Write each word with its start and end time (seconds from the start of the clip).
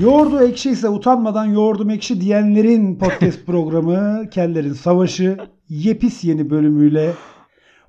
Yoğurdu 0.00 0.40
ekşi 0.40 0.70
ise 0.70 0.88
utanmadan 0.88 1.44
yoğurdum 1.44 1.90
ekşi 1.90 2.20
diyenlerin 2.20 2.98
podcast 2.98 3.38
programı 3.46 4.30
Kellerin 4.30 4.72
Savaşı 4.72 5.36
yepis 5.68 6.24
yeni 6.24 6.50
bölümüyle 6.50 7.12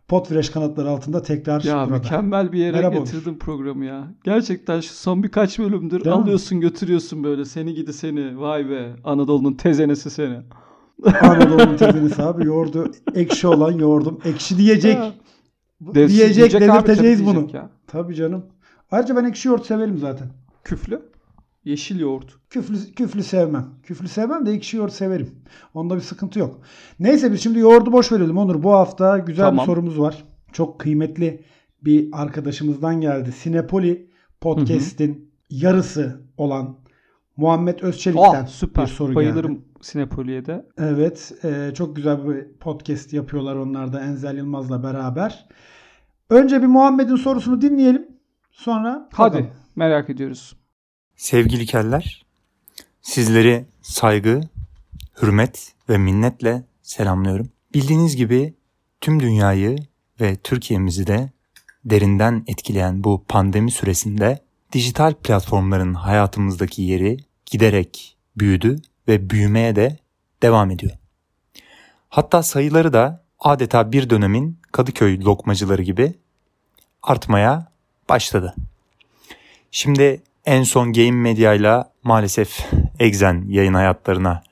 Potfresh 0.08 0.50
kanatları 0.50 0.90
altında 0.90 1.22
tekrar 1.22 1.62
Ya 1.64 1.86
burada. 1.86 1.98
mükemmel 1.98 2.52
bir 2.52 2.60
yere 2.60 2.72
Merhaba 2.78 2.96
getirdin 2.96 3.38
programı 3.38 3.86
ya. 3.86 4.08
Gerçekten 4.24 4.80
şu 4.80 4.94
son 4.94 5.24
birkaç 5.24 5.60
bölümdür 5.60 6.04
Değil 6.04 6.16
mi? 6.16 6.22
alıyorsun 6.22 6.62
götürüyorsun 6.62 7.24
böyle 7.24 7.46
seni 7.46 7.74
gidi 7.74 7.94
seni. 7.94 8.40
Vay 8.40 8.70
be 8.70 8.94
Anadolu'nun 9.04 9.54
tezenesi 9.54 10.10
seni. 10.10 10.38
Anadolu'nun 11.22 11.78
tezenisi 11.78 12.24
abi 12.24 12.46
yoğurdu 12.46 12.92
ekşi 13.16 13.48
olan 13.48 13.72
yoğurdum 13.72 14.20
ekşi 14.26 14.58
diyecek. 14.58 14.98
Ha. 15.00 15.12
diyecek, 15.94 16.36
Diyecek 16.36 16.62
dedirteceğiz 16.62 17.26
bunu. 17.26 17.48
ya. 17.54 17.70
Tabii 17.88 18.16
canım. 18.16 18.46
Ayrıca 18.92 19.16
ben 19.16 19.26
ekşi 19.26 19.48
yoğurt 19.48 19.66
severim 19.66 19.98
zaten. 19.98 20.28
Küflü. 20.64 21.11
Yeşil 21.64 22.00
yoğurt. 22.00 22.36
Küflü, 22.50 22.92
küflü 22.96 23.24
sevmem. 23.24 23.66
Küflü 23.84 24.08
sevmem 24.08 24.46
de 24.46 24.52
ekşi 24.52 24.78
yoğurt 24.78 24.94
severim. 24.94 25.30
Onda 25.74 25.96
bir 25.96 26.02
sıkıntı 26.02 26.40
yok. 26.40 26.62
Neyse 27.00 27.32
biz 27.32 27.42
şimdi 27.44 27.60
yoğurdu 27.60 27.92
boş 27.92 28.12
verelim 28.12 28.38
Onur. 28.38 28.64
Bu 28.64 28.72
hafta 28.72 29.18
güzel 29.18 29.46
Tamam. 29.46 29.60
bir 29.60 29.66
sorumuz 29.66 30.00
var. 30.00 30.24
Çok 30.54 30.80
kıymetli 30.80 31.44
bir 31.82 32.10
arkadaşımızdan 32.12 33.02
geldi. 33.02 33.32
Sinepoli 33.32 34.10
Podcast'in 34.42 35.32
yarısı 35.50 36.22
olan 36.38 36.78
Muhammed 37.38 37.80
Özçelik'ten 37.80 38.44
Ah 38.44 38.48
süper. 38.48 38.86
bir 38.86 38.90
soru 38.90 39.16
Bayılırım 39.16 39.54
geldi. 39.56 39.66
Sinepoli'ye 39.82 40.46
de. 40.46 40.66
Evet. 40.78 41.34
e, 41.44 41.72
çok 41.74 41.96
güzel 41.96 42.30
bir 42.30 42.48
podcast 42.60 43.14
yapıyorlar 43.14 43.56
onlar 43.56 43.94
da 43.94 44.02
Enzel 44.04 44.38
Yılmaz'la 44.38 44.84
beraber. 44.84 45.48
Önce 46.30 46.62
bir 46.62 46.68
Muhammed'in 46.68 47.16
sorusunu 47.16 47.62
dinleyelim. 47.62 48.08
Sonra 48.52 49.10
Hadi 49.14 49.34
bakalım. 49.34 49.52
merak 49.76 50.10
ediyoruz. 50.10 50.56
Sevgili 51.22 51.66
keller, 51.66 52.26
sizleri 53.02 53.66
saygı, 53.82 54.42
hürmet 55.22 55.74
ve 55.90 55.98
minnetle 55.98 56.64
selamlıyorum. 56.82 57.50
Bildiğiniz 57.74 58.16
gibi 58.16 58.54
tüm 59.02 59.20
dünyayı 59.20 59.78
ve 60.22 60.36
Türkiye'mizi 60.36 61.08
de 61.08 61.30
derinden 61.86 62.44
etkileyen 62.48 63.04
bu 63.04 63.26
pandemi 63.28 63.72
süresinde 63.72 64.40
dijital 64.72 65.14
platformların 65.14 65.94
hayatımızdaki 65.94 66.82
yeri 66.82 67.18
giderek 67.46 68.18
büyüdü 68.38 68.82
ve 69.08 69.30
büyümeye 69.30 69.76
de 69.76 69.98
devam 70.44 70.72
ediyor. 70.72 70.94
Hatta 72.10 72.44
sayıları 72.44 72.94
da 72.94 73.24
adeta 73.40 73.92
bir 73.92 74.10
dönemin 74.10 74.60
Kadıköy 74.72 75.22
lokmacıları 75.22 75.82
gibi 75.82 76.14
artmaya 77.04 77.72
başladı. 78.10 78.56
Şimdi 79.72 80.22
en 80.46 80.64
son 80.64 80.94
Game 80.94 81.12
Media 81.12 81.54
ile 81.54 81.84
maalesef 82.04 82.68
Exen 83.00 83.46
yayın 83.48 83.74
hayatlarına 83.74 84.44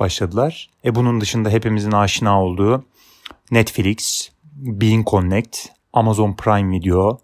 başladılar. 0.00 0.70
E 0.84 0.94
bunun 0.94 1.20
dışında 1.20 1.50
hepimizin 1.50 1.92
aşina 1.92 2.42
olduğu 2.42 2.84
Netflix, 3.50 4.30
Bean 4.54 5.04
Connect, 5.06 5.58
Amazon 5.92 6.34
Prime 6.34 6.76
Video, 6.76 7.18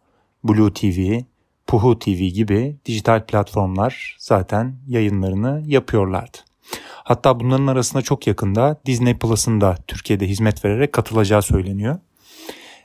Blue 0.44 0.72
TV, 0.72 1.20
Puhu 1.66 1.98
TV 1.98 2.08
gibi 2.11 2.77
dijital 2.86 3.27
platformlar 3.27 4.16
zaten 4.19 4.77
yayınlarını 4.89 5.62
yapıyorlardı. 5.66 6.39
Hatta 7.05 7.41
bunların 7.41 7.66
arasında 7.66 8.02
çok 8.02 8.27
yakında 8.27 8.80
Disney 8.86 9.19
Plus'ın 9.19 9.61
da 9.61 9.77
Türkiye'de 9.86 10.28
hizmet 10.28 10.64
vererek 10.64 10.92
katılacağı 10.92 11.42
söyleniyor. 11.42 11.98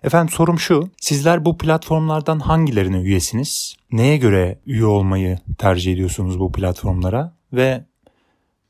Efendim 0.04 0.34
sorum 0.34 0.60
şu. 0.60 0.90
Sizler 1.02 1.46
bu 1.46 1.58
platformlardan 1.58 2.40
hangilerine 2.40 2.98
üyesiniz? 2.98 3.76
Neye 3.92 4.18
göre 4.18 4.60
üye 4.66 4.86
olmayı 4.86 5.40
tercih 5.58 5.94
ediyorsunuz 5.94 6.40
bu 6.40 6.52
platformlara? 6.52 7.34
Ve 7.54 7.86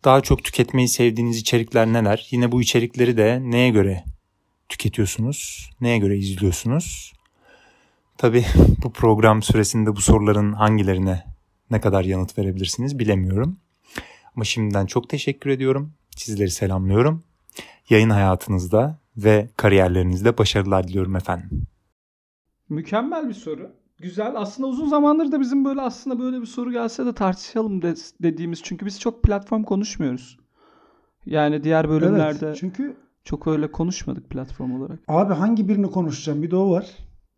daha 0.03 0.21
çok 0.21 0.43
tüketmeyi 0.43 0.87
sevdiğiniz 0.87 1.37
içerikler 1.37 1.87
neler? 1.87 2.27
Yine 2.31 2.51
bu 2.51 2.61
içerikleri 2.61 3.17
de 3.17 3.39
neye 3.41 3.69
göre 3.69 4.03
tüketiyorsunuz? 4.69 5.69
Neye 5.81 5.97
göre 5.97 6.17
izliyorsunuz? 6.17 7.13
Tabii 8.17 8.45
bu 8.83 8.93
program 8.93 9.43
süresinde 9.43 9.95
bu 9.95 10.01
soruların 10.01 10.53
hangilerine 10.53 11.23
ne 11.71 11.81
kadar 11.81 12.03
yanıt 12.05 12.37
verebilirsiniz 12.37 12.99
bilemiyorum. 12.99 13.59
Ama 14.35 14.45
şimdiden 14.45 14.85
çok 14.85 15.09
teşekkür 15.09 15.49
ediyorum. 15.49 15.93
Sizleri 16.15 16.51
selamlıyorum. 16.51 17.23
Yayın 17.89 18.09
hayatınızda 18.09 19.02
ve 19.17 19.49
kariyerlerinizde 19.57 20.37
başarılar 20.37 20.87
diliyorum 20.87 21.15
efendim. 21.15 21.49
Mükemmel 22.69 23.29
bir 23.29 23.33
soru. 23.33 23.71
Güzel. 23.97 24.33
Aslında 24.35 24.67
uzun 24.69 24.87
zamandır 24.87 25.31
da 25.31 25.39
bizim 25.39 25.65
böyle 25.65 25.81
aslında 25.81 26.19
böyle 26.19 26.41
bir 26.41 26.45
soru 26.45 26.71
gelse 26.71 27.05
de 27.05 27.13
tartışalım 27.13 27.81
de- 27.81 27.95
dediğimiz. 28.21 28.63
Çünkü 28.63 28.85
biz 28.85 28.99
çok 28.99 29.23
platform 29.23 29.63
konuşmuyoruz. 29.63 30.39
Yani 31.25 31.63
diğer 31.63 31.89
bölümlerde 31.89 32.45
Evet, 32.45 32.57
çünkü 32.59 32.97
çok 33.23 33.47
öyle 33.47 33.71
konuşmadık 33.71 34.29
platform 34.29 34.81
olarak. 34.81 34.99
abi 35.07 35.33
hangi 35.33 35.67
birini 35.67 35.91
konuşacağım? 35.91 36.43
Bir 36.43 36.51
de 36.51 36.55
o 36.55 36.71
var. 36.71 36.85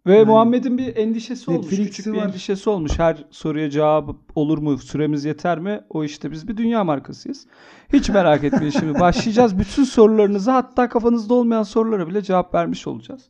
Ve 0.06 0.16
Yani 0.16 0.28
Muhammed'in 0.28 0.78
bir 0.78 0.96
endişesi 0.96 1.52
olmuş. 1.52 1.70
Küçük 1.70 2.06
bir 2.06 2.12
var. 2.20 2.26
endişesi 2.26 2.70
olmuş. 2.70 3.00
Her 3.00 3.26
soruya 3.32 3.70
cevap 3.70 4.10
olur 4.36 4.58
mu? 4.58 4.78
Süremiz 4.78 5.26
yeter 5.26 5.60
mi? 5.60 5.82
O 5.90 6.04
işte 6.04 6.32
biz 6.32 6.48
bir 6.48 6.58
dünya 6.58 6.84
markasıyız. 6.84 7.48
Hiç 7.94 8.10
merak 8.10 8.44
etmeyin 8.44 8.72
şimdi. 8.72 9.00
Başlayacağız. 9.00 9.60
Bütün 9.60 9.84
sorularınıza 9.84 10.54
hatta 10.54 10.90
kafanızda 10.90 11.34
olmayan 11.34 11.64
sorulara 11.64 12.08
bile 12.08 12.22
cevap 12.22 12.54
vermiş 12.54 12.88
olacağız. 12.88 13.30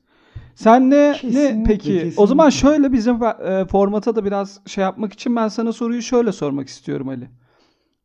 Sen 0.56 0.90
ne, 0.90 1.12
ne 1.12 1.14
Kesinlikle, 1.14 1.64
peki? 1.68 1.91
O 1.91 1.94
kesinlikle. 1.94 2.28
zaman 2.28 2.50
şöyle 2.50 2.91
bizim 2.94 3.24
e, 3.24 3.66
formata 3.66 4.16
da 4.16 4.25
biraz 4.25 4.59
şey 4.66 4.81
yapmak 4.81 5.14
için 5.14 5.35
ben 5.35 5.47
sana 5.47 5.74
soruyu 5.74 6.02
şöyle 6.02 6.31
sormak 6.31 6.68
istiyorum 6.68 7.09
Ali. 7.09 7.30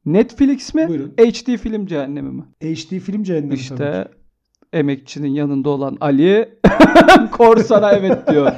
Netflix 0.06 0.74
mi? 0.74 0.88
Buyurun. 0.88 1.14
HD 1.18 1.56
film 1.56 1.86
cehennemi 1.86 2.30
mi? 2.30 2.42
HD 2.62 2.98
film 2.98 3.22
cehennemi 3.22 3.48
tabii. 3.50 3.60
İşte 3.60 4.08
emekçinin 4.72 5.28
yanında 5.28 5.70
olan 5.70 5.96
Ali 6.00 6.58
Korsan'a 7.32 7.92
evet 7.92 8.30
diyor. 8.30 8.52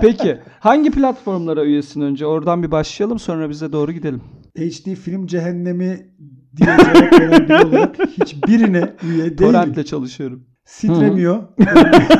Peki 0.00 0.38
hangi 0.60 0.90
platformlara 0.90 1.64
üyesin 1.64 2.00
önce? 2.00 2.26
Oradan 2.26 2.62
bir 2.62 2.70
başlayalım 2.70 3.18
sonra 3.18 3.50
bize 3.50 3.72
doğru 3.72 3.92
gidelim. 3.92 4.20
HD 4.56 4.94
film 4.94 5.26
cehennemi 5.26 6.10
diye 6.56 6.76
cevap 6.78 7.12
veren 7.12 7.48
biri 7.48 7.66
olarak 7.66 7.96
hiçbirine 8.20 8.92
üye 9.02 9.24
değilim. 9.24 9.36
Torrent'le 9.36 9.86
çalışıyorum. 9.86 10.46
Stremio. 10.64 11.40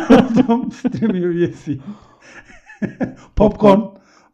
Adam 0.08 0.72
Stremio 0.72 1.28
üyesiyim. 1.28 1.82
Popcorn. 3.36 3.80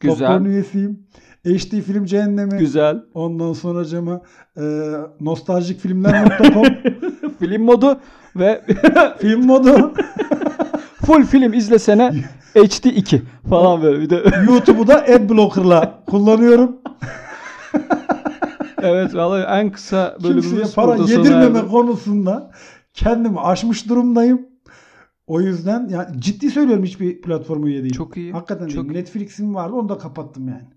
Güzel. 0.00 0.18
Popcorn 0.18 0.44
üyesiyim. 0.44 1.06
HD 1.44 1.80
film 1.80 2.04
cehennemi. 2.04 2.58
Güzel. 2.58 3.02
Ondan 3.14 3.52
sonra 3.52 3.84
cama 3.84 4.22
e, 4.56 4.62
nostaljikfilmler.com 5.20 6.64
Film 7.38 7.62
modu 7.62 8.00
ve 8.36 8.62
film 9.18 9.46
modu. 9.46 9.94
full 11.06 11.22
film 11.24 11.52
izlesene 11.52 12.12
HD 12.54 12.84
2 12.84 13.22
falan 13.50 13.82
böyle 13.82 14.00
bir 14.00 14.10
de. 14.10 14.22
YouTube'u 14.48 14.86
da 14.86 15.02
Adblocker'la 15.02 16.02
kullanıyorum. 16.06 16.76
evet 18.82 19.14
vallahi 19.14 19.42
en 19.60 19.72
kısa 19.72 20.16
Kimseye 20.20 20.34
bölümümüz 20.36 20.74
para 20.74 20.86
burada 20.86 21.06
sona 21.06 21.18
yedirmeme 21.18 21.58
erdi. 21.58 21.68
konusunda 21.68 22.50
kendimi 22.94 23.40
aşmış 23.40 23.88
durumdayım. 23.88 24.46
O 25.26 25.40
yüzden 25.40 25.88
yani 25.88 26.20
ciddi 26.20 26.50
söylüyorum 26.50 26.84
hiçbir 26.84 27.20
platforma 27.22 27.66
üye 27.68 27.78
değilim. 27.78 27.96
Çok 27.96 28.16
iyi. 28.16 28.32
Hakikaten 28.32 28.66
Çok 28.68 28.84
değilim. 28.84 28.94
Netflix'im 29.00 29.54
vardı 29.54 29.74
onu 29.74 29.88
da 29.88 29.98
kapattım 29.98 30.48
yani. 30.48 30.68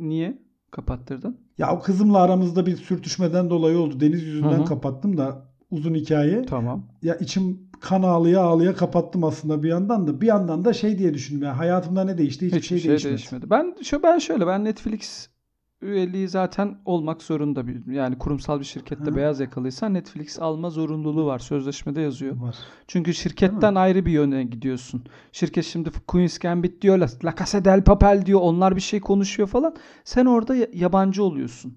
Niye 0.00 0.38
kapattırdın? 0.70 1.38
Ya 1.58 1.72
o 1.72 1.80
kızımla 1.80 2.18
aramızda 2.22 2.66
bir 2.66 2.76
sürtüşmeden 2.76 3.50
dolayı 3.50 3.78
oldu. 3.78 4.00
Deniz 4.00 4.22
yüzünden 4.22 4.58
Hı 4.58 4.62
hı. 4.62 4.64
kapattım 4.64 5.16
da 5.16 5.53
uzun 5.70 5.94
hikaye. 5.94 6.42
Tamam. 6.42 6.82
Ya 7.02 7.14
içim 7.16 7.58
kan 7.80 8.02
ağlıya 8.02 8.40
ağlıya 8.40 8.74
kapattım 8.74 9.24
aslında 9.24 9.62
bir 9.62 9.68
yandan 9.68 10.06
da. 10.06 10.20
Bir 10.20 10.26
yandan 10.26 10.64
da 10.64 10.72
şey 10.72 10.98
diye 10.98 11.14
düşündüm 11.14 11.42
ya 11.42 11.58
hayatımda 11.58 12.04
ne 12.04 12.18
değişti? 12.18 12.46
Hiçbir, 12.46 12.58
Hiçbir 12.58 12.68
şey, 12.68 12.78
şey, 12.78 12.90
değişmedi. 12.90 13.10
değişmedi. 13.18 13.50
Ben 13.50 13.74
şu 13.82 14.02
ben 14.02 14.18
şöyle 14.18 14.46
ben 14.46 14.64
Netflix 14.64 15.28
üyeliği 15.82 16.28
zaten 16.28 16.78
olmak 16.84 17.22
zorunda 17.22 17.66
bir 17.66 17.92
yani 17.92 18.18
kurumsal 18.18 18.60
bir 18.60 18.64
şirkette 18.64 19.10
Hı. 19.10 19.16
beyaz 19.16 19.40
yakalıysan 19.40 19.94
Netflix 19.94 20.38
alma 20.40 20.70
zorunluluğu 20.70 21.26
var. 21.26 21.38
Sözleşmede 21.38 22.00
yazıyor. 22.00 22.36
Var. 22.40 22.56
Çünkü 22.88 23.14
şirketten 23.14 23.74
ayrı 23.74 24.06
bir 24.06 24.12
yöne 24.12 24.44
gidiyorsun. 24.44 25.04
Şirket 25.32 25.64
şimdi 25.64 25.90
Queen's 26.06 26.38
Gambit 26.38 26.82
diyor, 26.82 26.98
La, 27.24 27.34
Casa 27.38 27.64
del 27.64 27.84
Papel 27.84 28.22
diyor. 28.26 28.40
Onlar 28.42 28.76
bir 28.76 28.80
şey 28.80 29.00
konuşuyor 29.00 29.48
falan. 29.48 29.74
Sen 30.04 30.26
orada 30.26 30.54
ya- 30.56 30.68
yabancı 30.72 31.24
oluyorsun. 31.24 31.74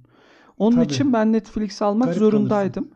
Onun 0.58 0.76
Tabii. 0.76 0.86
için 0.86 1.14
ben 1.14 1.34
Netflix 1.34 1.82
almak 1.82 2.08
Garip 2.08 2.20
zorundaydım. 2.20 2.88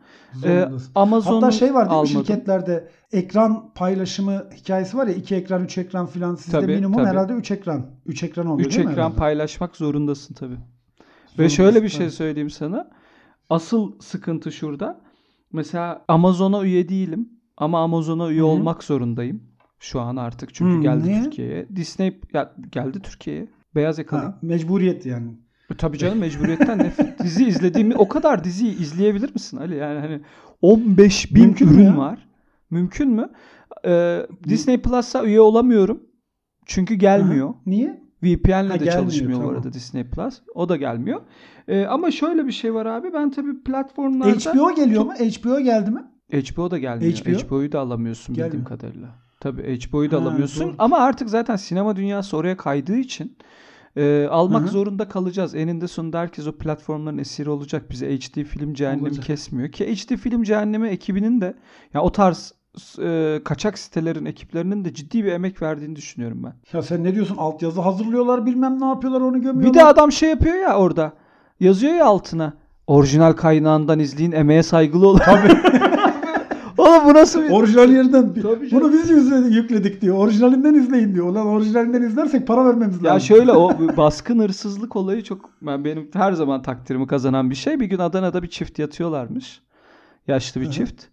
Ee. 0.44 0.68
Amazon'un 0.94 1.40
Hatta 1.42 1.50
şey 1.50 1.74
var 1.74 1.90
değil 1.90 2.02
mi 2.02 2.08
almadım. 2.08 2.24
şirketlerde 2.24 2.88
ekran 3.12 3.72
paylaşımı 3.74 4.44
hikayesi 4.56 4.96
var 4.96 5.06
ya 5.06 5.14
iki 5.14 5.34
ekran 5.34 5.64
üç 5.64 5.78
ekran 5.78 6.06
filan 6.06 6.34
sizde 6.34 6.60
Tabii, 6.60 6.74
minimum 6.74 6.96
tabii. 6.96 7.06
herhalde 7.06 7.32
üç 7.32 7.50
ekran. 7.50 7.86
Üç 8.06 8.22
ekran 8.22 8.46
oluyor 8.46 8.68
Üç 8.68 8.76
değil 8.76 8.86
mi 8.86 8.92
ekran 8.92 9.02
herhalde? 9.02 9.16
paylaşmak 9.18 9.76
zorundasın 9.76 10.34
tabii. 10.34 10.52
Ve 10.54 10.58
Zorundasın, 11.36 11.56
şöyle 11.56 11.82
bir 11.82 11.88
şey 11.88 12.10
söyleyeyim 12.10 12.50
sana. 12.50 12.90
Asıl 13.50 14.00
sıkıntı 14.00 14.52
şurada. 14.52 15.00
Mesela 15.52 16.04
Amazon'a 16.08 16.62
üye 16.64 16.88
değilim 16.88 17.28
ama 17.56 17.82
Amazon'a 17.82 18.28
üye 18.30 18.40
Hı 18.40 18.44
hı. 18.44 18.48
olmak 18.48 18.84
zorundayım. 18.84 19.42
Şu 19.78 20.00
an 20.00 20.16
artık 20.16 20.54
çünkü 20.54 20.78
Hı, 20.78 20.82
geldi 20.82 21.08
niye? 21.08 21.22
Türkiye'ye. 21.22 21.68
Disney 21.76 22.20
ya, 22.32 22.52
geldi 22.72 23.00
Türkiye'ye. 23.02 23.46
Beyaz 23.74 23.98
yakalı. 23.98 24.20
Ha, 24.20 24.38
mecburiyet 24.42 25.06
yani. 25.06 25.30
E, 25.72 25.76
Tabii 25.76 25.98
canım 25.98 26.18
mecburiyetten 26.18 26.78
nefret. 26.78 27.18
dizi 27.22 27.44
izlediğimi 27.46 27.96
o 27.96 28.08
kadar 28.08 28.44
diziyi 28.44 28.78
izleyebilir 28.78 29.30
misin 29.34 29.56
Ali? 29.56 29.76
Yani 29.76 29.98
hani 30.00 30.20
15 30.62 31.34
bin 31.34 31.44
Mümkün 31.44 31.68
mü 31.68 31.74
ürün 31.74 31.84
ya? 31.84 31.96
var. 31.96 32.28
Mümkün 32.70 33.10
mü? 33.10 33.28
Ee, 33.84 34.26
Disney 34.48 34.82
Plus'a 34.82 35.24
üye 35.24 35.40
olamıyorum. 35.40 36.02
Çünkü 36.66 36.94
gelmiyor. 36.94 37.48
Aha. 37.48 37.56
Niye? 37.66 38.02
VPN'le 38.22 38.68
Ha, 38.70 38.80
de 38.80 38.90
çalışmıyor 38.90 39.38
bu 39.38 39.42
tamam. 39.42 39.54
arada 39.56 39.72
Disney 39.72 40.04
Plus. 40.04 40.40
O 40.54 40.68
da 40.68 40.76
gelmiyor. 40.76 41.20
Ee, 41.68 41.84
ama 41.84 42.10
şöyle 42.10 42.46
bir 42.46 42.52
şey 42.52 42.74
var 42.74 42.86
abi. 42.86 43.12
Ben 43.14 43.30
tabii 43.30 43.62
platformlarda... 43.62 44.32
HBO 44.52 44.74
geliyor 44.74 45.04
mu? 45.04 45.12
HBO 45.14 45.60
geldi 45.60 45.90
mi? 45.90 46.02
HBO 46.32 46.70
da 46.70 46.78
gelmiyor. 46.78 47.12
HBO? 47.12 47.48
HBO'yu 47.48 47.72
da 47.72 47.80
alamıyorsun 47.80 48.34
bildiğim 48.34 48.50
Gelmiyor. 48.50 48.68
kadarıyla. 48.68 49.08
Tabii 49.40 49.62
HBO'yu 49.80 50.10
da 50.10 50.16
Ha, 50.16 50.20
alamıyorsun. 50.20 50.64
doğru. 50.68 50.74
Ama 50.78 50.98
artık 50.98 51.30
zaten 51.30 51.56
sinema 51.56 51.96
dünyası 51.96 52.36
oraya 52.36 52.56
kaydığı 52.56 52.96
için 52.96 53.36
e, 53.96 54.26
almak 54.30 54.62
Hı 54.62 54.66
hı. 54.66 54.70
zorunda 54.70 55.08
kalacağız. 55.08 55.54
Eninde 55.54 55.88
sonunda 55.88 56.20
herkes 56.20 56.46
o 56.46 56.52
platformların 56.52 57.18
esiri 57.18 57.50
olacak. 57.50 57.90
Bize 57.90 58.16
HD 58.16 58.44
film 58.44 58.74
cehennemi 58.74 59.08
Olacak. 59.08 59.24
kesmiyor. 59.24 59.72
Ki 59.72 59.94
HD 59.96 60.16
film 60.16 60.42
cehennemi 60.42 60.88
ekibinin 60.88 61.40
de 61.40 61.54
ya 61.94 62.02
o 62.02 62.12
tarz 62.12 62.54
e, 63.02 63.40
kaçak 63.44 63.78
sitelerin 63.78 64.24
ekiplerinin 64.24 64.84
de 64.84 64.94
ciddi 64.94 65.24
bir 65.24 65.32
emek 65.32 65.62
verdiğini 65.62 65.96
düşünüyorum 65.96 66.42
ben. 66.44 66.52
Ya 66.72 66.82
sen 66.82 67.04
ne 67.04 67.14
diyorsun? 67.14 67.36
Altyazı 67.36 67.80
hazırlıyorlar 67.80 68.46
bilmem 68.46 68.80
ne 68.80 68.86
yapıyorlar 68.86 69.20
onu 69.20 69.42
gömüyorlar. 69.42 69.74
Bir 69.74 69.78
de 69.78 69.84
adam 69.84 70.12
şey 70.12 70.30
yapıyor 70.30 70.56
ya 70.56 70.76
orada. 70.76 71.12
Yazıyor 71.60 71.94
ya 71.94 72.06
altına. 72.06 72.52
Orijinal 72.86 73.32
kaynağından 73.32 73.98
izleyin 73.98 74.32
emeğe 74.32 74.62
saygılı 74.62 75.08
olun. 75.08 75.18
Tabii. 75.18 75.48
Oğlum 76.78 77.04
bu 77.04 77.14
nasıl 77.14 77.42
bir... 77.42 77.50
Orijinal 77.50 77.90
yerden. 77.90 78.34
Tabii 78.34 78.40
canım. 78.42 78.68
Bunu 78.70 78.92
biz 78.92 79.10
yükledik, 79.10 79.54
yükledik 79.54 80.00
diyor. 80.00 80.16
Orijinalinden 80.16 80.74
izleyin 80.74 81.14
diyor. 81.14 81.26
Ulan 81.26 81.46
orijinalinden 81.46 82.02
izlersek 82.02 82.46
para 82.46 82.64
vermemiz 82.64 82.94
lazım. 82.94 83.06
Ya 83.06 83.20
şöyle 83.20 83.52
o 83.52 83.78
baskın 83.96 84.38
hırsızlık 84.38 84.96
olayı 84.96 85.22
çok 85.22 85.50
ben 85.62 85.84
benim 85.84 86.10
her 86.12 86.32
zaman 86.32 86.62
takdirimi 86.62 87.06
kazanan 87.06 87.50
bir 87.50 87.54
şey. 87.54 87.80
Bir 87.80 87.86
gün 87.86 87.98
Adana'da 87.98 88.42
bir 88.42 88.48
çift 88.48 88.78
yatıyorlarmış. 88.78 89.62
Yaşlı 90.26 90.60
bir 90.60 90.70
çift. 90.70 91.04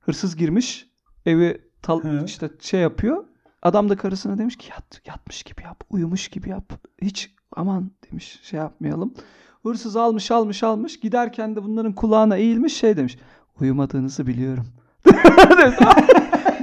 Hırsız 0.00 0.36
girmiş. 0.36 0.90
Evi 1.26 1.60
tal, 1.82 2.24
işte 2.24 2.50
şey 2.60 2.80
yapıyor. 2.80 3.24
Adam 3.62 3.88
da 3.88 3.96
karısına 3.96 4.38
demiş 4.38 4.56
ki 4.56 4.70
yat, 4.70 5.00
yatmış 5.06 5.42
gibi 5.42 5.62
yap, 5.62 5.84
uyumuş 5.90 6.28
gibi 6.28 6.48
yap. 6.48 6.72
Hiç 7.02 7.34
aman 7.56 7.90
demiş 8.10 8.40
şey 8.42 8.58
yapmayalım. 8.60 9.14
Hırsız 9.62 9.96
almış 9.96 10.30
almış 10.30 10.62
almış. 10.62 11.00
Giderken 11.00 11.56
de 11.56 11.64
bunların 11.64 11.92
kulağına 11.92 12.36
eğilmiş 12.36 12.76
şey 12.76 12.96
demiş. 12.96 13.18
Uyumadığınızı 13.60 14.26
biliyorum. 14.26 14.66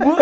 Bu, 0.06 0.16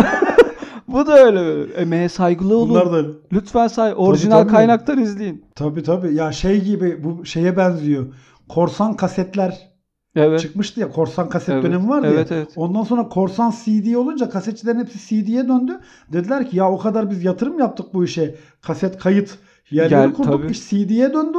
bu 0.88 1.08
da 1.08 1.26
öyle. 1.26 1.40
böyle. 1.40 1.74
Emeğe 1.74 2.10
saygılı 2.10 2.58
olun. 2.58 2.70
Bunlar 2.70 2.92
da 2.92 2.96
öyle. 2.98 3.08
Lütfen 3.34 3.68
say 3.68 3.94
orijinal 3.96 4.42
tabii. 4.42 4.52
kaynaktan 4.52 5.00
izleyin. 5.00 5.46
Tabii 5.56 5.84
tabii. 5.84 6.16
Ya 6.16 6.32
şey 6.32 6.62
gibi 6.64 7.04
bu 7.04 7.26
şeye 7.26 7.58
benziyor. 7.58 8.06
Korsan 8.50 8.96
kasetler 8.96 9.72
Evet. 10.16 10.40
çıkmıştı 10.40 10.80
ya. 10.80 10.90
Korsan 10.92 11.30
kaset 11.30 11.50
Evet. 11.50 11.64
dönemi 11.64 11.90
vardı 11.90 12.08
Evet, 12.14 12.32
ya. 12.32 12.38
evet. 12.38 12.50
Ondan 12.56 12.84
sonra 12.84 13.10
korsan 13.10 13.54
CD 13.66 13.94
olunca 13.96 14.30
kasetçilerin 14.30 14.80
hepsi 14.80 15.00
CD'ye 15.08 15.48
döndü. 15.48 15.80
Dediler 16.14 16.50
ki 16.50 16.58
ya 16.58 16.72
o 16.72 16.78
kadar 16.78 17.10
biz 17.10 17.24
yatırım 17.24 17.60
yaptık 17.60 17.94
bu 17.94 18.04
işe. 18.06 18.36
Kaset 18.62 18.98
kayıt 18.98 19.38
yerleri 19.72 19.90
Gel, 19.90 20.14
kurduk. 20.14 20.42
tabii. 20.42 20.52
iş 20.52 20.70
CD'ye 20.70 21.14
döndü. 21.14 21.38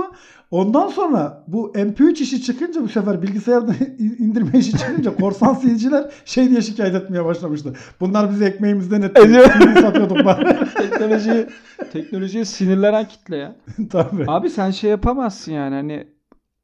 Ondan 0.53 0.89
sonra 0.89 1.45
bu 1.49 1.73
MP3 1.75 2.23
işi 2.23 2.43
çıkınca 2.43 2.83
bu 2.83 2.89
sefer 2.89 3.23
bilgisayarda 3.23 3.73
indirme 3.99 4.59
işi 4.59 4.79
çıkınca 4.79 5.17
korsan 5.17 5.61
CD'ciler 5.61 6.13
şey 6.25 6.51
diye 6.51 6.63
şikayet 6.63 6.95
etmeye 6.95 7.25
başlamıştı. 7.25 7.73
Bunlar 8.01 8.31
bizi 8.31 8.45
ekmeğimizden 8.45 9.03
etti. 9.03 9.21
CD 9.23 9.81
satıyorduk 9.81 10.25
bari. 10.25 10.59
Teknolojiye 11.93 12.45
sinirlenen 12.45 13.09
kitle 13.09 13.37
ya. 13.37 13.57
tabii. 13.91 14.25
Abi 14.29 14.51
sen 14.51 14.71
şey 14.71 14.91
yapamazsın 14.91 15.53
yani 15.53 15.75
hani 15.75 16.07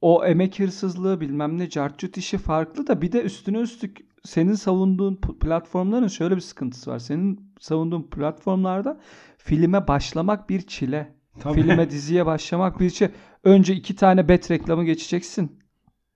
o 0.00 0.24
emek 0.24 0.60
hırsızlığı 0.60 1.20
bilmem 1.20 1.58
ne 1.58 1.68
cartçut 1.68 2.16
işi 2.16 2.38
farklı 2.38 2.86
da 2.86 3.02
bir 3.02 3.12
de 3.12 3.22
üstüne 3.22 3.58
üstlük 3.58 3.98
senin 4.24 4.54
savunduğun 4.54 5.20
platformların 5.40 6.08
şöyle 6.08 6.36
bir 6.36 6.40
sıkıntısı 6.40 6.90
var. 6.90 6.98
Senin 6.98 7.52
savunduğun 7.60 8.02
platformlarda 8.02 9.00
filme 9.38 9.88
başlamak 9.88 10.50
bir 10.50 10.60
çile. 10.60 11.17
Tabii. 11.42 11.62
Filme 11.62 11.90
diziye 11.90 12.26
başlamak 12.26 12.80
bir 12.80 12.90
çile. 12.90 13.10
Önce 13.44 13.74
iki 13.74 13.96
tane 13.96 14.28
bet 14.28 14.50
reklamı 14.50 14.84
geçeceksin. 14.84 15.58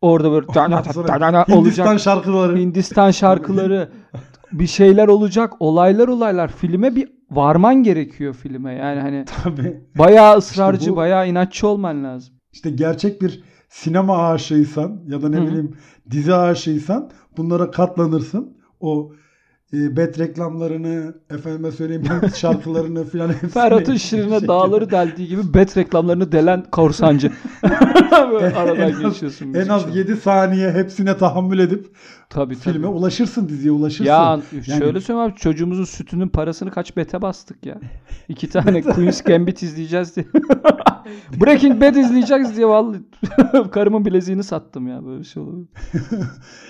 Orada 0.00 0.32
böyle 0.32 0.46
sonra 0.92 1.44
olacak. 1.48 1.48
Hindistan 1.48 1.96
şarkıları. 1.96 2.58
Hindistan 2.58 3.10
şarkıları 3.10 3.88
bir 4.52 4.66
şeyler 4.66 5.08
olacak. 5.08 5.52
Olaylar 5.60 6.08
olaylar. 6.08 6.48
Filme 6.52 6.96
bir 6.96 7.08
varman 7.30 7.82
gerekiyor 7.82 8.34
filme. 8.34 8.74
Yani 8.74 9.00
hani 9.00 9.24
Tabii. 9.44 9.80
bayağı 9.98 10.36
ısrarcı, 10.38 10.78
İşte 10.80 10.92
bu- 10.92 10.96
bayağı 10.96 11.28
inatçı 11.28 11.68
olman 11.68 12.04
lazım. 12.04 12.34
İşte 12.52 12.70
gerçek 12.70 13.22
bir 13.22 13.44
sinema 13.68 14.28
aşığıysan 14.28 15.00
ya 15.06 15.22
da 15.22 15.28
ne 15.28 15.36
Hı 15.36 15.40
hı. 15.40 15.46
bileyim 15.46 15.76
dizi 16.10 16.34
aşığıysan 16.34 17.10
bunlara 17.36 17.70
katlanırsın. 17.70 18.56
O 18.80 19.12
bet 19.72 20.18
reklamlarını, 20.18 21.14
efendime 21.30 21.72
söyleyeyim 21.72 22.04
şarkılarını 22.36 23.04
filan 23.04 23.28
hepsini 23.28 23.50
Ferhat'ın 23.50 23.96
şirine 23.96 24.30
şekilde- 24.34 24.48
dağları 24.48 24.90
deldiği 24.90 25.28
gibi 25.28 25.54
bet 25.54 25.76
reklamlarını 25.76 26.32
delen 26.32 26.64
korsancı. 26.72 27.32
En 28.40 28.52
aradan 28.52 28.92
az- 28.92 29.00
geçiyorsun. 29.00 29.44
En 29.46 29.50
müzik 29.52 29.70
az 29.70 29.82
şarkı. 29.82 29.98
7 29.98 30.16
saniye 30.16 30.72
hepsine 30.72 31.16
tahammül 31.16 31.58
edip 31.58 31.86
tabii, 32.30 32.58
tabii. 32.58 32.72
filme 32.74 32.86
ulaşırsın, 32.86 33.48
diziye 33.48 33.72
ulaşırsın. 33.72 34.04
Ya 34.04 34.40
Yani- 34.68 34.78
şöyle 34.78 35.00
söyleyeyim 35.00 35.30
abi 35.30 35.38
çocuğumuzun 35.38 35.84
sütünün 35.84 36.28
parasını 36.28 36.70
kaç 36.70 36.96
bete 36.96 37.22
bastık 37.22 37.66
ya. 37.66 37.80
İki 38.28 38.48
tane 38.48 38.82
Queen's 38.82 39.22
Gambit 39.22 39.62
izleyeceğiz 39.62 40.16
diye. 40.16 40.26
Breaking 41.40 41.80
Bad 41.82 41.94
izleyeceğiz 41.94 42.56
diye 42.56 42.66
vallahi 42.66 42.98
karımın 43.72 44.04
bileziğini 44.04 44.44
sattım 44.44 44.88
ya 44.88 45.04
böyle 45.06 45.20
bir 45.20 45.24
şey 45.24 45.42
olur. 45.42 45.66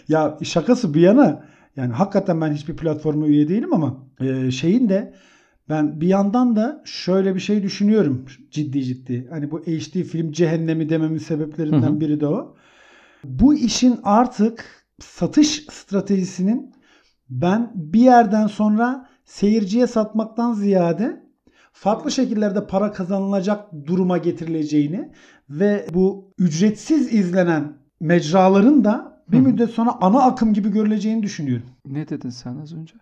Ya 0.08 0.38
şakası 0.42 0.94
bir 0.94 1.00
yana 1.00 1.42
yani 1.76 1.92
hakikaten 1.92 2.40
ben 2.40 2.52
hiçbir 2.52 2.76
platforma 2.76 3.26
üye 3.26 3.48
değilim 3.48 3.74
ama 3.74 4.06
e, 4.20 4.50
şeyin 4.50 4.88
de 4.88 5.14
ben 5.68 6.00
bir 6.00 6.06
yandan 6.06 6.56
da 6.56 6.82
şöyle 6.84 7.34
bir 7.34 7.40
şey 7.40 7.62
düşünüyorum 7.62 8.26
ciddi 8.50 8.84
ciddi. 8.84 9.26
Hani 9.30 9.50
bu 9.50 9.60
HD 9.60 10.02
film 10.02 10.32
cehennemi 10.32 10.88
dememin 10.88 11.18
sebeplerinden 11.18 11.82
Hı 11.82 11.96
hı. 11.96 12.00
biri 12.00 12.20
de 12.20 12.26
o. 12.26 12.56
Bu 13.24 13.54
işin 13.54 14.00
artık 14.02 14.86
satış 15.00 15.66
stratejisinin 15.70 16.74
ben 17.30 17.70
bir 17.74 18.00
yerden 18.00 18.46
sonra 18.46 19.08
seyirciye 19.24 19.86
satmaktan 19.86 20.52
ziyade 20.52 21.22
farklı 21.72 22.10
şekillerde 22.10 22.66
para 22.66 22.92
kazanılacak 22.92 23.72
duruma 23.86 24.18
getirileceğini 24.18 25.12
ve 25.50 25.86
bu 25.94 26.32
ücretsiz 26.38 27.14
izlenen 27.14 27.72
mecraların 28.00 28.84
da 28.84 29.11
bir 29.32 29.38
Hı 29.38 29.42
müddet 29.42 29.70
sonra 29.70 29.90
ana 30.00 30.22
akım 30.22 30.54
gibi 30.54 30.68
görüleceğini 30.70 31.22
düşünüyorum. 31.22 31.66
Ne 31.86 32.08
dedin 32.08 32.30
sen 32.30 32.56
az 32.62 32.74
önce? 32.74 32.94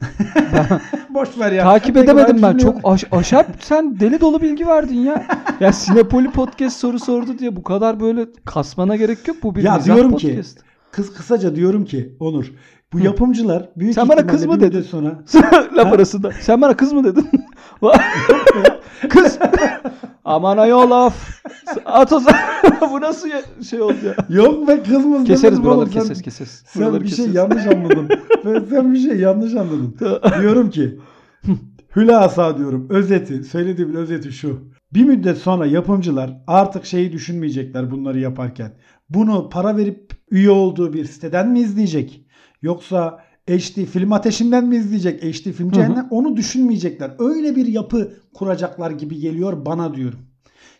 Boş 1.10 1.38
ver 1.38 1.52
ya. 1.52 1.64
Takip 1.64 1.96
edemedim 1.96 2.42
ben. 2.42 2.56
Çok 2.58 2.80
aş- 2.84 3.12
aşap 3.12 3.46
sen 3.60 4.00
deli 4.00 4.20
dolu 4.20 4.42
bilgi 4.42 4.66
verdin 4.66 4.98
ya. 4.98 5.26
Ya 5.60 5.72
Sinepoli 5.72 6.30
podcast 6.30 6.76
soru 6.76 6.98
sordu 6.98 7.38
diye 7.38 7.56
bu 7.56 7.62
kadar 7.62 8.00
böyle 8.00 8.26
kasmana 8.44 8.96
gerek 8.96 9.28
yok. 9.28 9.36
Bu 9.42 9.54
bir 9.54 9.62
Ya 9.62 9.84
diyorum 9.84 10.16
ki, 10.16 10.26
podcast. 10.28 10.58
Kız 10.90 11.14
kısaca 11.14 11.56
diyorum 11.56 11.84
ki 11.84 12.16
Onur 12.20 12.52
bu 12.92 12.98
yapımcılar 12.98 13.68
büyük 13.76 13.94
Sen 13.94 14.08
bana 14.08 14.26
kız 14.26 14.46
mı 14.46 14.52
bir 14.52 14.56
müddet 14.56 14.72
dedin? 14.72 14.82
sonra 14.82 15.18
Laf 15.76 15.92
arasında. 15.92 16.30
Sen 16.40 16.60
bana 16.62 16.76
kız 16.76 16.92
mı 16.92 17.04
dedin? 17.04 17.30
kız. 19.08 19.38
Aman 20.24 20.58
ayol 20.58 20.90
laf. 20.90 21.40
At 21.84 22.12
o 22.12 22.20
zaman. 22.20 22.40
Bu 22.90 23.00
nasıl 23.00 23.28
ya- 23.28 23.64
şey 23.70 23.80
oldu 23.82 23.94
ya? 24.06 24.36
yok 24.36 24.68
be 24.68 24.82
kız 24.82 25.04
mı 25.06 25.18
Keseriz 25.24 25.42
demedim 25.42 25.62
buraları 25.64 25.78
oğlum. 25.80 25.90
Sen- 25.92 26.00
keseriz 26.00 26.22
keseriz. 26.22 26.62
Sen 26.66 26.82
Buraları 26.82 27.02
bir 27.02 27.08
şey 27.08 27.16
keseriz. 27.16 27.34
yanlış 27.34 27.66
anladın. 27.66 28.08
Ben- 28.44 28.64
sen 28.70 28.92
bir 28.92 28.98
şey 28.98 29.16
yanlış 29.20 29.54
anladın. 29.54 29.96
diyorum 30.40 30.70
ki 30.70 30.98
hülasa 31.96 32.58
diyorum 32.58 32.86
özeti 32.90 33.44
söylediğimin 33.44 33.94
özeti 33.94 34.32
şu. 34.32 34.72
Bir 34.94 35.04
müddet 35.04 35.38
sonra 35.38 35.66
yapımcılar 35.66 36.42
artık 36.46 36.84
şeyi 36.84 37.12
düşünmeyecekler 37.12 37.90
bunları 37.90 38.18
yaparken. 38.20 38.72
Bunu 39.10 39.48
para 39.48 39.76
verip 39.76 40.10
üye 40.30 40.50
olduğu 40.50 40.92
bir 40.92 41.04
siteden 41.04 41.48
mi 41.48 41.60
izleyecek? 41.60 42.21
Yoksa 42.62 43.18
HD 43.48 43.84
film 43.84 44.12
ateşinden 44.12 44.66
mi 44.66 44.76
izleyecek? 44.76 45.22
HD 45.24 45.52
film 45.52 45.70
cehennem 45.70 46.06
onu 46.10 46.36
düşünmeyecekler. 46.36 47.10
Öyle 47.18 47.56
bir 47.56 47.66
yapı 47.66 48.12
kuracaklar 48.34 48.90
gibi 48.90 49.18
geliyor 49.18 49.66
bana 49.66 49.94
diyorum. 49.94 50.18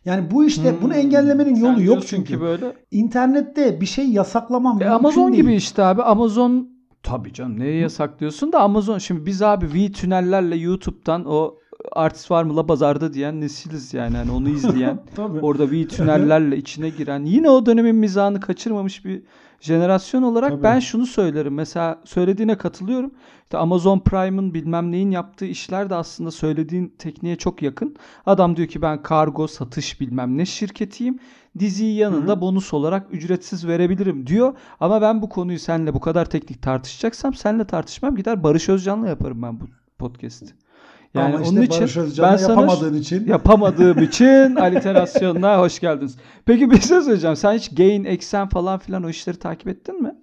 Yani 0.05 0.31
bu 0.31 0.45
işte 0.45 0.71
Hmm. 0.71 0.83
bunu 0.83 0.95
engellemenin 0.95 1.55
Sen 1.55 1.61
yolu 1.61 1.73
yok 1.73 1.79
diyorsun 1.81 2.09
çünkü. 2.17 2.41
böyle. 2.41 2.73
İnternette 2.91 3.81
bir 3.81 3.87
şey 3.87 4.09
yasaklamam 4.09 4.83
E, 4.83 4.87
Amazon 4.89 5.33
değil. 5.33 5.43
gibi 5.43 5.55
işte 5.55 5.83
abi. 5.83 6.03
Amazon 6.03 6.69
tabii 7.03 7.33
canım 7.33 7.61
neye 7.61 7.79
yasaklıyorsun 7.81 8.53
da 8.53 8.61
Amazon 8.61 8.99
şimdi 8.99 9.27
biz 9.27 9.43
abi 9.43 9.67
V 9.75 9.93
tünellerle 9.93 10.57
YouTube'dan 10.57 11.25
o 11.27 11.55
artist 11.95 12.31
var 12.31 12.45
mı 12.45 12.57
la 12.57 12.67
pazarda 12.67 13.13
diyen 13.13 13.41
nesiliz 13.41 13.95
yani. 13.95 14.17
Hani 14.17 14.31
onu 14.31 14.49
izleyen. 14.49 14.99
Orada 15.43 15.71
V 15.71 15.89
tünellerle 15.89 16.57
içine 16.57 16.89
giren. 16.89 17.25
Yine 17.25 17.51
o 17.51 17.67
dönemin 17.67 17.97
mizahını 17.97 18.41
kaçırmamış 18.41 19.05
bir 19.05 19.23
jenerasyon 19.61 20.23
olarak 20.23 20.51
Tabii. 20.51 20.63
ben 20.63 20.81
şunu 20.81 21.07
söylerim. 21.07 21.55
Mesela 21.55 22.01
söylediğine 22.05 22.59
katılıyorum. 22.59 23.11
İşte 23.43 23.59
Amazon 23.59 23.99
Prime'ın 23.99 24.55
bilmem 24.55 24.93
neyin 24.93 25.11
yaptığı 25.11 25.47
işler 25.47 25.91
de 25.91 25.95
aslında 25.95 26.31
söylediğin 26.31 26.95
tekniğe 26.99 27.37
çok 27.37 27.63
yakın. 27.63 27.97
Adam 28.27 28.57
diyor 28.57 28.69
ki 28.69 28.83
ben 28.83 29.03
kargo, 29.03 29.47
satış 29.47 30.01
bilmem 30.01 30.39
ne 30.39 30.47
şirketiyim. 30.47 31.19
Diziyi 31.59 31.97
yanında 31.97 32.33
Hı 32.33 32.37
hı. 32.37 32.41
bonus 32.41 32.75
olarak 32.75 33.07
ücretsiz 33.15 33.67
verebilirim 33.67 34.27
diyor. 34.27 34.55
Ama 34.81 35.03
ben 35.03 35.23
bu 35.23 35.29
konuyu 35.29 35.59
seninle 35.59 35.95
bu 35.95 36.01
kadar 36.01 36.25
teknik 36.25 36.63
tartışacaksam 36.63 37.35
seninle 37.35 37.65
tartışmam. 37.65 38.17
Gider 38.17 38.43
Barış 38.43 38.69
Özcan'la 38.69 39.09
yaparım 39.09 39.43
ben 39.43 39.61
bu 39.61 39.65
podcast'i. 39.99 40.55
Yani 41.15 41.35
Ama 41.35 41.45
işte 41.45 41.55
onun 41.55 41.63
için 41.67 41.81
Barış 41.81 41.97
Özcan'la 41.97 42.33
ben 42.33 42.37
sana 42.37 42.61
yapamadığın 42.61 42.95
için 42.95 43.27
yapamadığım 43.27 44.03
için 44.03 44.55
aliterasyonuna 44.57 45.59
hoş 45.59 45.81
geldiniz. 45.81 46.17
Peki 46.45 46.71
bir 46.71 46.81
şey 46.81 47.01
söyleyeceğim. 47.01 47.37
Sen 47.37 47.55
hiç 47.55 47.75
gain, 47.75 48.05
eksen 48.05 48.49
falan 48.49 48.79
filan 48.79 49.03
o 49.05 49.09
işleri 49.09 49.37
takip 49.39 49.69
ettin 49.69 50.03
mi? 50.03 50.15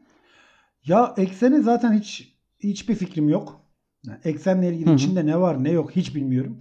Ya 0.85 1.13
ekseni 1.17 1.61
zaten 1.61 1.93
hiç 1.93 2.37
hiçbir 2.59 2.95
fikrim 2.95 3.29
yok. 3.29 3.61
Yani 4.07 4.19
eksenle 4.23 4.69
ilgili 4.69 4.87
Hı 4.87 4.91
hı. 4.91 4.95
içinde 4.95 5.25
ne 5.25 5.39
var 5.39 5.63
ne 5.63 5.71
yok 5.71 5.91
hiç 5.91 6.15
bilmiyorum. 6.15 6.59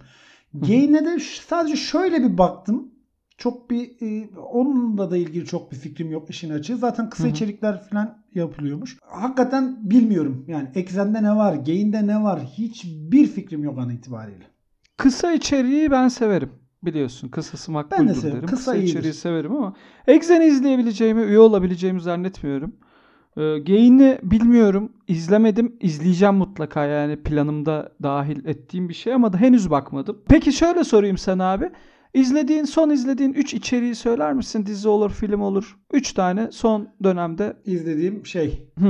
Gain'e 0.53 1.05
de 1.05 1.19
sadece 1.47 1.75
şöyle 1.75 2.23
bir 2.23 2.37
baktım. 2.37 2.91
Çok 3.39 3.69
bir 3.69 3.91
e, 4.01 4.29
onunla 4.37 5.11
da 5.11 5.17
ilgili 5.17 5.45
çok 5.45 5.71
bir 5.71 5.77
fikrim 5.77 6.11
yok 6.11 6.29
işin 6.29 6.49
açığı. 6.49 6.77
Zaten 6.77 7.09
kısa 7.09 7.23
Hı 7.23 7.27
hı. 7.27 7.31
içerikler 7.31 7.83
falan 7.89 8.17
yapılıyormuş. 8.35 8.97
Hakikaten 9.01 9.77
bilmiyorum. 9.89 10.45
Yani 10.47 10.67
eksende 10.75 11.23
ne 11.23 11.35
var, 11.35 11.53
gain'de 11.53 12.07
ne 12.07 12.23
var 12.23 12.39
hiçbir 12.43 13.27
fikrim 13.27 13.63
yok 13.63 13.79
an 13.79 13.89
itibariyle. 13.89 14.43
Kısa 14.97 15.31
içeriği 15.31 15.91
ben 15.91 16.07
severim. 16.07 16.49
Biliyorsun 16.83 17.29
kısası 17.29 17.71
makbuldür 17.71 17.99
Ben 17.99 18.07
de 18.07 18.13
severim. 18.13 18.37
derim. 18.37 18.47
Kısa 18.47 18.57
Kısa, 18.71 18.75
iyidir. 18.75 18.89
içeriği 18.89 19.13
severim 19.13 19.55
ama 19.55 19.73
Exen'i 20.07 20.45
izleyebileceğimi, 20.45 21.21
üye 21.21 21.39
olabileceğimi 21.39 22.01
zannetmiyorum. 22.01 22.75
Ee, 23.37 23.41
Gain'i 23.41 24.19
bilmiyorum. 24.23 24.91
izlemedim. 25.07 25.75
İzleyeceğim 25.79 26.35
mutlaka 26.35 26.85
yani 26.85 27.23
planımda 27.23 27.91
dahil 28.03 28.45
ettiğim 28.45 28.89
bir 28.89 28.93
şey 28.93 29.13
ama 29.13 29.33
da 29.33 29.37
henüz 29.37 29.69
bakmadım. 29.71 30.21
Peki 30.29 30.53
şöyle 30.53 30.83
sorayım 30.83 31.17
sana 31.17 31.51
abi. 31.51 31.69
İzlediğin, 32.13 32.63
son 32.63 32.89
izlediğin 32.89 33.33
3 33.33 33.53
içeriği 33.53 33.95
söyler 33.95 34.33
misin? 34.33 34.65
Dizi 34.65 34.87
olur, 34.89 35.11
film 35.11 35.41
olur. 35.41 35.77
3 35.93 36.13
tane 36.13 36.51
son 36.51 36.89
dönemde. 37.03 37.57
İzlediğim 37.65 38.25
şey. 38.25 38.69
Hı 38.79 38.89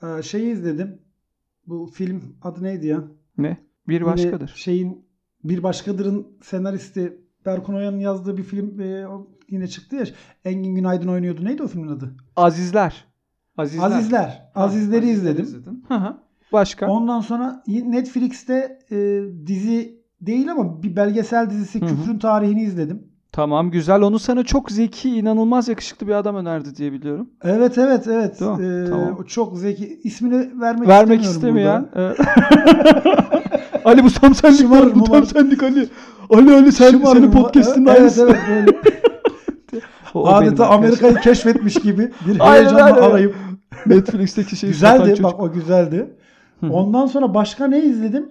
hı. 0.00 0.18
e, 0.18 0.22
Şeyi 0.22 0.52
izledim. 0.52 0.98
Bu 1.66 1.90
film 1.94 2.22
adı 2.42 2.62
neydi 2.62 2.86
ya? 2.86 3.04
Ne? 3.38 3.56
Bir 3.88 3.94
Yine 3.94 4.04
başkadır. 4.04 4.52
şeyin 4.56 5.04
bir 5.44 5.62
başkadırın 5.62 6.26
senaristi 6.42 7.18
Berkun 7.46 7.74
Oya'nın 7.74 7.98
yazdığı 8.00 8.36
bir 8.36 8.42
film 8.42 8.80
e, 8.80 9.04
yine 9.48 9.68
çıktı 9.68 9.96
ya. 9.96 10.04
Engin 10.44 10.74
Günaydın 10.74 11.08
oynuyordu. 11.08 11.44
Neydi 11.44 11.62
o 11.62 11.66
filmin 11.66 11.88
adı? 11.88 12.16
Azizler. 12.36 13.04
Azizler. 13.56 13.84
Azizler. 13.90 14.50
Ha, 14.54 14.60
Azizleri 14.64 15.08
izledim. 15.08 15.82
Hı 15.88 15.94
hı. 15.94 16.16
Başka? 16.52 16.86
Ondan 16.90 17.20
sonra 17.20 17.62
Netflix'te 17.66 18.78
e, 18.90 19.22
dizi 19.46 19.97
değil 20.20 20.52
ama 20.52 20.82
bir 20.82 20.96
belgesel 20.96 21.50
dizisi 21.50 21.80
Hı 21.80 21.84
hı. 21.84 21.88
Küfrün 21.88 22.18
Tarihini 22.18 22.62
izledim. 22.62 23.02
Tamam 23.32 23.70
güzel. 23.70 24.00
Onu 24.00 24.18
sana 24.18 24.44
çok 24.44 24.70
zeki, 24.70 25.16
inanılmaz 25.16 25.68
yakışıklı 25.68 26.06
bir 26.06 26.12
adam 26.12 26.36
önerdi 26.36 26.76
diye 26.76 26.92
biliyorum. 26.92 27.30
Evet 27.42 27.78
evet 27.78 28.06
evet. 28.06 28.40
Değil 28.40 28.50
mi? 28.50 28.86
E, 28.86 28.90
Tamam. 28.90 29.24
Çok 29.24 29.58
zeki. 29.58 30.00
İsmini 30.04 30.60
vermek, 30.60 30.88
Vermek 30.88 31.22
istemiyorum 31.22 31.86
istemeyen. 31.86 31.88
Evet. 31.94 32.18
Ali 33.84 34.04
bu 34.04 34.10
tam 34.10 34.34
senlik 34.34 34.70
var. 34.70 34.94
Bu 34.94 35.04
tam 35.04 35.26
senlik 35.26 35.62
Ali. 35.62 35.88
Ali 36.30 36.54
Ali 36.54 36.72
sen, 36.72 36.90
Şımarım 36.90 37.18
senin 37.18 37.30
podcast'ın 37.30 37.86
evet, 37.86 37.98
aynısı. 37.98 38.22
Evet 38.22 38.36
böyle 38.48 38.70
O- 40.14 40.20
o 40.20 40.40
benim 40.40 40.48
adeta. 40.48 40.68
Amerika'yı 40.68 41.14
keşfetmiş 41.14 41.74
gibi 41.74 42.12
bir 42.26 42.40
heyecanla 42.40 42.84
aynen. 42.84 42.96
arayıp 42.96 43.34
Netflix'teki 43.86 44.56
şey 44.56 44.70
Güzeldi 44.70 45.22
bak 45.22 45.40
o 45.40 45.52
güzeldi. 45.52 46.10
Ondan 46.70 47.06
sonra 47.06 47.34
başka 47.34 47.66
ne 47.66 47.82
izledim? 47.82 48.30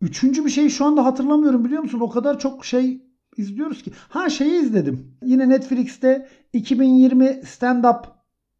Üçüncü 0.00 0.44
bir 0.44 0.50
şey 0.50 0.68
şu 0.68 0.84
anda 0.84 1.04
hatırlamıyorum 1.04 1.64
biliyor 1.64 1.82
musun? 1.82 2.00
O 2.00 2.08
kadar 2.10 2.38
çok 2.38 2.64
şey 2.64 3.02
izliyoruz 3.36 3.82
ki. 3.82 3.92
Ha 4.08 4.28
şeyi 4.30 4.62
izledim. 4.62 5.16
Yine 5.24 5.48
Netflix'te 5.48 6.28
2020 6.52 7.24
stand-up 7.24 8.04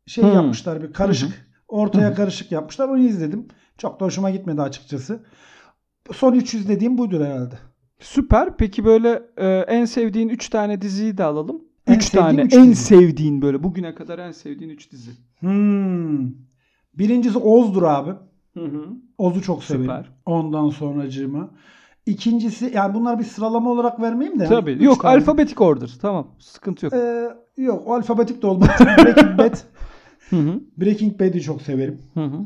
şey 0.07 0.25
Hı. 0.25 0.29
yapmışlar 0.29 0.83
bir 0.83 0.93
karışık. 0.93 1.31
Hı 1.31 1.35
Ortaya 1.69 2.11
Hı. 2.11 2.15
karışık 2.15 2.53
yapmışlar. 2.53 2.89
Onu 2.89 2.99
izledim. 2.99 3.49
Çok 3.79 4.01
da 4.01 4.05
hoşuma 4.05 4.31
gitmedi 4.31 4.63
açıkçası. 4.63 5.25
Son 6.13 6.33
3 6.35 6.55
izlediğim 6.55 6.99
buydur 6.99 7.21
herhalde. 7.21 7.55
Süper. 8.01 8.57
Peki 8.57 8.85
böyle 8.85 9.23
e, 9.37 9.47
en 9.49 9.85
sevdiğin 9.85 10.29
3 10.29 10.49
tane 10.49 10.81
diziyi 10.83 11.19
de 11.19 11.25
alalım. 11.25 11.63
En 11.87 11.95
3 11.95 12.05
sevdiğim 12.05 12.27
tane. 12.27 12.43
üç 12.43 12.55
en 12.55 12.71
dizi. 12.71 12.85
sevdiğin 12.85 13.43
böyle 13.43 13.63
bugüne 13.63 13.95
kadar 13.95 14.19
en 14.19 14.33
sevdiğin 14.33 14.71
3 14.71 14.91
dizi. 14.93 15.11
Hmm. 15.41 16.29
Birincisi 16.95 17.39
Oz'dur 17.39 17.83
abi. 17.83 18.11
Hı 18.55 18.65
hı. 18.65 18.87
Oz'u 19.19 19.43
çok 19.43 19.65
severim. 19.65 19.85
Süper. 19.85 20.11
Ondan 20.27 20.69
sonracığıma. 20.69 21.51
İkincisi 22.07 22.73
yani 22.75 22.95
bunlar 22.95 23.19
bir 23.19 23.25
sıralama 23.25 23.71
olarak 23.71 24.01
vermeyeyim 24.01 24.41
de. 24.41 24.45
Tabii. 24.45 24.71
Üç 24.73 24.83
Yok 24.83 25.03
tane. 25.03 25.15
alfabetik 25.17 25.61
order. 25.61 25.91
Tamam. 26.03 26.27
Sıkıntı 26.39 26.87
yok. 26.87 26.95
Ee, 26.95 27.29
yok 27.57 27.83
o 27.87 27.95
alfabetik 27.95 28.43
de 28.43 28.47
olmaz. 28.47 28.69
Breaking 28.81 29.39
Bad. 29.39 29.55
Hı 30.31 30.37
hı. 30.37 30.61
Breaking 30.77 31.21
Bad'i 31.21 31.41
çok 31.41 31.63
severim. 31.63 31.99
Hı 32.15 32.25
hı. 32.25 32.39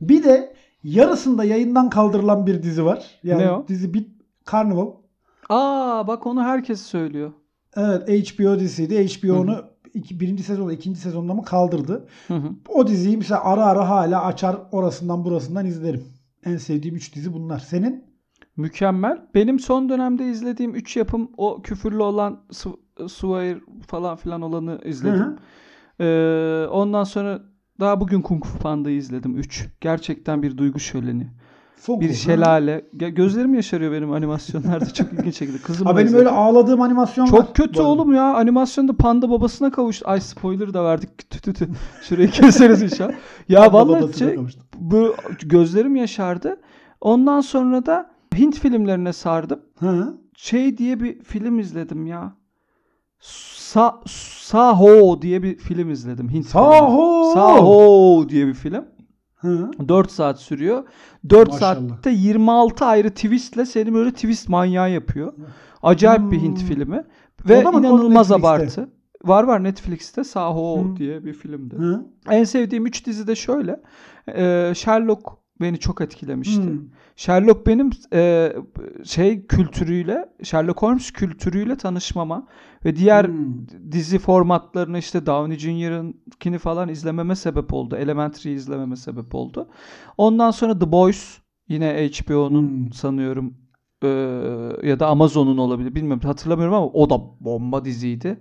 Bir 0.00 0.24
de 0.24 0.54
yarısında 0.84 1.44
yayından 1.44 1.90
kaldırılan 1.90 2.46
bir 2.46 2.62
dizi 2.62 2.84
var. 2.84 3.04
Yani 3.22 3.42
Ne 3.42 3.50
o? 3.52 3.64
dizi 3.68 3.94
bit 3.94 4.08
Carnival. 4.52 4.86
Aa 5.48 6.06
bak 6.06 6.26
onu 6.26 6.42
herkes 6.42 6.82
söylüyor. 6.82 7.32
Evet 7.76 8.08
HBO 8.08 8.58
dizisiydi. 8.58 9.08
HBO 9.08 9.34
onu 9.40 9.64
iki, 9.96 10.20
birinci 10.20 10.42
sezonda 10.42 10.72
ikinci 10.72 11.00
sezonda 11.00 11.34
mı 11.34 11.44
kaldırdı. 11.44 12.06
Hı 12.28 12.34
hı. 12.34 12.50
O 12.68 12.86
diziyi 12.86 13.16
mesela 13.16 13.44
ara 13.44 13.64
ara 13.64 13.88
hala 13.88 14.24
açar 14.24 14.58
orasından 14.72 15.24
burasından 15.24 15.66
izlerim. 15.66 16.04
En 16.44 16.56
sevdiğim 16.56 16.96
3 16.96 17.14
dizi 17.14 17.32
bunlar. 17.32 17.58
Senin? 17.58 18.04
Mükemmel. 18.56 19.26
Benim 19.34 19.60
son 19.60 19.88
dönemde 19.88 20.30
izlediğim 20.30 20.74
3 20.74 20.96
yapım 20.96 21.30
o 21.36 21.62
küfürlü 21.62 22.02
olan 22.02 22.40
Suvair 23.08 23.58
falan 23.86 24.16
filan 24.16 24.42
olanı 24.42 24.80
izledim. 24.84 25.20
Hı 25.20 25.24
hı. 25.24 26.04
Ee, 26.04 26.68
ondan 26.68 27.04
sonra 27.04 27.42
daha 27.80 28.00
bugün 28.00 28.22
Kung 28.22 28.44
Fu 28.44 28.58
Panda'yı 28.58 28.96
izledim 28.96 29.36
3. 29.36 29.68
Gerçekten 29.80 30.42
bir 30.42 30.58
duygu 30.58 30.78
şöleni. 30.78 31.26
Fokus, 31.76 32.08
Bir 32.08 32.14
şelale. 32.14 32.84
Ge- 32.96 33.08
Gözlerim 33.14 33.54
yaşarıyor 33.54 33.92
benim 33.92 34.12
animasyonlarda. 34.12 34.92
Çok 34.92 35.12
ilginç 35.12 35.36
şekilde. 35.36 35.58
Kızım 35.58 35.86
Ha, 35.86 35.96
benim 35.96 36.14
öyle 36.14 36.28
ağladığım 36.28 36.80
animasyon 36.80 37.24
var. 37.24 37.30
Çok 37.30 37.56
kötü 37.56 37.80
arada. 37.80 37.88
oğlum 37.88 38.14
ya. 38.14 38.34
Animasyonda 38.34 38.96
panda 38.96 39.30
babasına 39.30 39.70
kavuştu. 39.70 40.08
Ay 40.08 40.20
spoiler 40.20 40.74
da 40.74 40.84
verdik. 40.84 41.30
Tü 41.30 41.40
tü 41.40 41.52
tü. 41.54 41.68
Şurayı 42.02 42.30
keseriz 42.30 42.82
inşallah. 42.82 43.12
Ya 43.48 43.72
vallahi 43.72 44.18
şey, 44.18 44.38
bu 44.78 45.14
gözlerim 45.42 45.96
yaşardı. 45.96 46.60
Ondan 47.00 47.40
sonra 47.40 47.86
da 47.86 48.10
Hint 48.38 48.58
filmlerine 48.58 49.12
sardım. 49.12 49.60
Hı. 49.78 50.14
Şey 50.36 50.78
diye 50.78 51.00
bir 51.00 51.22
film 51.22 51.58
izledim 51.58 52.06
ya. 52.06 52.36
Sa 53.20 54.00
Saho 54.40 55.22
diye 55.22 55.42
bir 55.42 55.56
film 55.58 55.90
izledim. 55.90 56.28
Hint 56.28 56.32
filmi. 56.46 56.64
Saho! 56.64 57.30
Saho 57.34 58.28
diye 58.28 58.46
bir 58.46 58.54
film. 58.54 58.84
Hı. 59.46 59.88
4 59.88 60.10
saat 60.10 60.40
sürüyor. 60.40 60.84
4 61.30 61.48
Maşallah. 61.48 61.88
saatte 61.88 62.10
26 62.10 62.84
ayrı 62.84 63.10
twistle 63.10 63.66
seni 63.66 63.94
böyle 63.94 64.10
twist 64.10 64.48
manyağı 64.48 64.90
yapıyor. 64.90 65.32
Acayip 65.82 66.30
bir 66.32 66.40
Hint 66.42 66.60
Hmm. 66.60 66.66
filmi. 66.68 67.04
Ve 67.48 67.60
inanılmaz 67.62 68.32
abartı. 68.32 68.88
Var 69.24 69.44
var 69.44 69.64
Netflix'te 69.64 70.24
Saho 70.24 70.80
Hmm. 70.82 70.96
diye 70.96 71.24
bir 71.24 71.32
filmdi. 71.32 71.76
Hı. 71.76 72.04
En 72.30 72.44
sevdiğim 72.44 72.86
3 72.86 73.06
dizi 73.06 73.26
de 73.26 73.34
şöyle. 73.34 73.80
Ee, 74.28 74.72
Sherlock 74.76 75.22
beni 75.60 75.78
çok 75.78 76.00
etkilemişti. 76.00 76.62
Hı. 76.62 76.78
Sherlock 77.16 77.66
benim 77.66 77.90
e, 78.12 78.52
şey 79.04 79.46
kültürüyle, 79.46 80.28
Sherlock 80.42 80.82
Holmes 80.82 81.10
kültürüyle 81.10 81.76
tanışmama 81.76 82.46
ve 82.84 82.96
diğer 82.96 83.24
Hmm. 83.28 83.66
dizi 83.92 84.18
formatlarını 84.18 84.98
işte 84.98 85.26
Downey 85.26 85.58
Jr.'ınkini 85.58 86.58
falan 86.58 86.88
izlememe 86.88 87.36
sebep 87.36 87.72
oldu. 87.74 87.96
Elementary 87.96 88.54
izlememe 88.54 88.96
sebep 88.96 89.34
oldu. 89.34 89.68
Ondan 90.18 90.50
sonra 90.50 90.78
The 90.78 90.92
Boys 90.92 91.38
yine 91.68 91.86
HBO'nun 92.10 92.62
Hmm. 92.68 92.92
sanıyorum 92.92 93.54
e, 94.02 94.08
ya 94.82 95.00
da 95.00 95.06
Amazon'un 95.06 95.58
olabilir. 95.58 95.94
Bilmiyorum 95.94 96.22
hatırlamıyorum 96.24 96.74
ama 96.74 96.86
o 96.86 97.10
da 97.10 97.20
bomba 97.40 97.84
diziydi. 97.84 98.38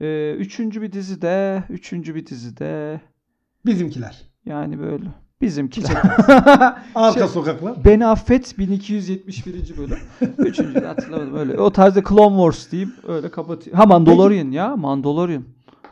E, 0.00 0.34
üçüncü 0.38 0.82
bir 0.82 0.92
dizide, 0.92 1.64
üçüncü 1.70 2.14
bir 2.14 2.26
dizide 2.26 3.00
Bizimkiler. 3.66 4.22
yani 4.46 4.78
böyle 4.78 5.04
bizimki. 5.42 5.82
Arka 6.94 7.12
Şey- 7.20 7.28
sokaklar. 7.28 7.84
Beni 7.84 8.06
affet 8.06 8.58
1271. 8.58 9.74
bölüm. 9.78 9.98
Üçüncü 10.38 10.74
de 10.74 10.86
hatırlamadım 10.86 11.36
öyle. 11.36 11.58
O 11.58 11.70
tarzda 11.70 12.02
Clone 12.08 12.36
Wars 12.36 12.72
diyeyim 12.72 12.92
öyle 13.08 13.30
kapatayım. 13.30 13.78
Ha 13.78 13.86
Mandalorian 13.86 14.50
ya 14.50 14.76
Mandalorian. 14.76 15.42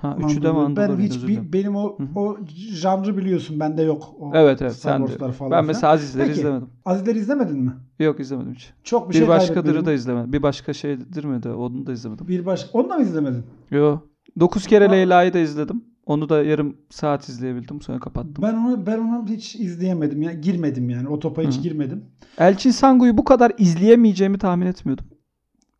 Ha, 0.03 0.17
üçü 0.27 0.43
de 0.43 0.51
manda 0.51 0.89
Ben 0.89 0.99
hiç 1.03 1.17
özür 1.17 1.29
bi- 1.29 1.33
dilerim. 1.33 1.53
benim 1.53 1.77
o 1.77 1.97
o 2.17 2.37
janrı 2.73 3.17
biliyorsun 3.17 3.61
bende 3.61 3.83
yok. 3.83 4.03
O 4.21 4.31
Evet 4.35 4.63
evet 4.63 4.73
Star 4.75 4.99
sen 4.99 5.07
de. 5.09 5.11
Falan 5.19 5.29
Ben 5.31 5.33
filan. 5.49 5.65
mesela 5.65 5.93
Azizleri 5.93 6.27
Peki. 6.27 6.41
izlemedim. 6.41 6.69
Azizleri 6.85 7.19
izlemedin 7.19 7.59
mi? 7.59 7.73
Yok 7.99 8.21
izlemedim 8.21 8.55
hiç. 8.55 8.73
Çok 8.85 9.09
bir, 9.09 9.15
Bir, 9.15 9.19
şey 9.19 9.29
başkadırı 9.29 9.85
da 9.87 9.93
izlemedim. 9.93 10.33
Bir 10.33 10.43
başka 10.43 10.73
şeydir 10.73 11.25
mi 11.25 11.43
de 11.43 11.53
onu 11.53 11.87
da 11.87 11.93
izlemedim. 11.93 12.29
Bir 12.29 12.47
baş 12.47 12.67
onu 12.73 12.91
da 12.91 12.97
mı 12.97 13.03
izlemedin? 13.03 13.43
Yo. 13.71 13.99
9 14.41 14.67
kere. 14.67 14.91
Leyla'yı 14.91 15.33
da 15.35 15.39
izledim. 15.39 15.85
Onu 16.07 16.29
da 16.29 16.43
yarım 16.45 16.77
saat 16.91 17.29
izleyebildim 17.29 17.81
sonra 17.83 18.01
kapattım. 18.01 18.35
Ben 18.43 18.55
onu 18.55 18.87
ben 18.87 18.99
onu 18.99 19.27
hiç 19.29 19.55
izleyemedim 19.57 20.23
ya. 20.23 20.33
Girmedim 20.33 20.91
yani. 20.91 21.09
O 21.09 21.19
topa 21.19 21.43
hiç 21.43 21.57
Hı. 21.59 21.61
girmedim. 21.61 22.05
Elçin 22.39 22.71
Sangu'yu 22.71 23.17
bu 23.17 23.25
kadar 23.25 23.53
izleyemeyeceğimi 23.59 24.39
tahmin 24.39 24.67
etmiyordum. 24.67 25.05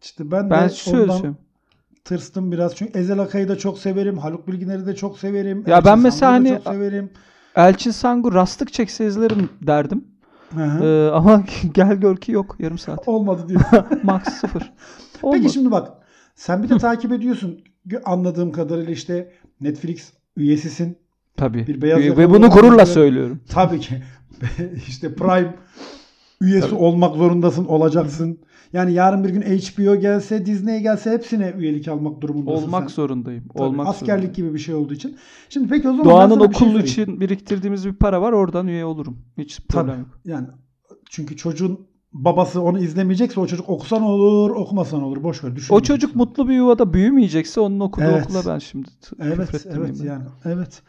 İşte 0.03 0.31
ben, 0.31 0.51
Ben 0.51 0.51
de 0.51 0.55
ondan 0.55 0.69
söyleyeyim. 0.69 1.37
tırstım 2.05 2.53
biraz. 2.53 2.77
Çünkü 2.77 2.99
Ezel 2.99 3.19
Akay'ı 3.19 3.49
da 3.49 3.59
çok 3.59 3.79
severim. 3.79 4.19
Haluk 4.19 4.49
Bilginer'i 4.49 4.87
de 4.87 4.95
çok 4.97 5.19
severim. 5.19 5.65
Ya 5.67 5.77
Elçin 5.77 5.87
ben 5.91 5.99
mesela 5.99 6.31
Sangu'yu 6.33 6.55
hani- 6.55 6.65
çok 6.65 6.75
severim. 6.75 7.11
Elçin 7.57 7.91
Sangu 7.91 8.33
rastlık 8.35 8.73
çekse 8.73 9.07
izlerim 9.07 9.49
derdim. 9.63 10.05
Ee, 10.83 11.11
ama 11.13 11.43
gel 11.75 11.95
gör 11.95 12.17
ki 12.17 12.33
yok 12.33 12.57
yarım 12.59 12.79
saat. 12.79 13.09
Olmadı 13.09 13.43
diyor. 13.49 13.61
Max 14.03 14.23
sıfır. 14.25 14.73
Olmadı. 15.23 15.41
Peki 15.43 15.53
şimdi 15.55 15.71
bak. 15.71 15.89
Sen 16.35 16.63
bir 16.63 16.69
de 16.69 16.79
takip 16.79 17.13
ediyorsun. 17.13 17.61
Anladığım 18.05 18.53
kadarıyla 18.53 18.93
işte 18.93 19.33
Netflix 19.65 20.13
üyesisin. 20.37 20.99
Tabii. 21.37 21.67
bir 21.67 21.83
beyaz 21.83 22.01
Ve- 22.01 22.31
bunu 22.31 22.51
gururla 22.51 22.87
söylüyorum. 22.87 23.41
Tabii 23.49 23.81
ki. 23.81 24.03
işte 24.89 25.15
Prime 25.15 25.55
üyesi 26.41 26.69
Tabii. 26.71 26.75
olmak 26.79 27.17
zorundasın, 27.17 27.65
olacaksın. 27.65 28.39
Yani 28.73 28.93
yarın 28.93 29.25
bir 29.25 29.29
gün 29.29 29.43
HBO 29.43 29.97
gelse, 30.01 30.47
Disney 30.47 30.81
gelse 30.81 31.11
hepsine 31.11 31.55
üyelik 31.59 31.89
almak 31.89 32.21
durumundasın. 32.21 32.67
Olmak 32.67 32.91
sen. 32.91 32.95
zorundayım. 32.95 33.45
Tabii, 33.49 33.63
Olmak 33.63 33.87
askerlik 33.87 34.09
zorundayım. 34.09 34.33
gibi 34.35 34.55
bir 34.55 34.59
şey 34.59 34.75
olduğu 34.75 34.95
için. 34.95 35.17
Şimdi 35.49 35.69
peki 35.69 35.89
o 35.89 35.93
zaman 35.93 36.05
Doğan'ın 36.05 36.51
bir 36.51 36.55
şey 36.55 36.77
için 36.77 37.21
biriktirdiğimiz 37.21 37.87
bir 37.87 37.93
para 37.93 38.23
var. 38.23 38.33
Oradan 38.33 38.67
üye 38.67 38.85
olurum. 38.85 39.19
Hiç 39.39 39.61
problem 39.69 39.87
Tabii. 39.95 40.01
yok. 40.01 40.21
Yani 40.25 40.47
çünkü 41.11 41.37
çocuğun 41.37 41.87
babası 42.15 42.63
onu 42.63 42.79
izlemeyecekse 42.79 43.41
o 43.41 43.47
çocuk 43.47 43.69
okusan 43.69 44.03
olur, 44.03 44.51
okumasan 44.51 45.03
olur. 45.03 45.23
Boş 45.23 45.45
ver. 45.45 45.57
düşünme 45.57 45.77
O 45.77 45.81
çocuk 45.81 46.11
lütfen. 46.11 46.19
mutlu 46.19 46.49
bir 46.49 46.55
yuvada 46.55 46.93
büyümeyecekse 46.93 47.61
onun 47.61 47.81
okuduğu 47.81 48.05
Evet. 48.05 48.25
okula 48.25 48.55
ben 48.55 48.59
şimdi 48.59 48.89
Evet, 49.21 49.67
evet 49.67 49.97
ben. 50.01 50.07
yani. 50.07 50.25
Evet. 50.45 50.83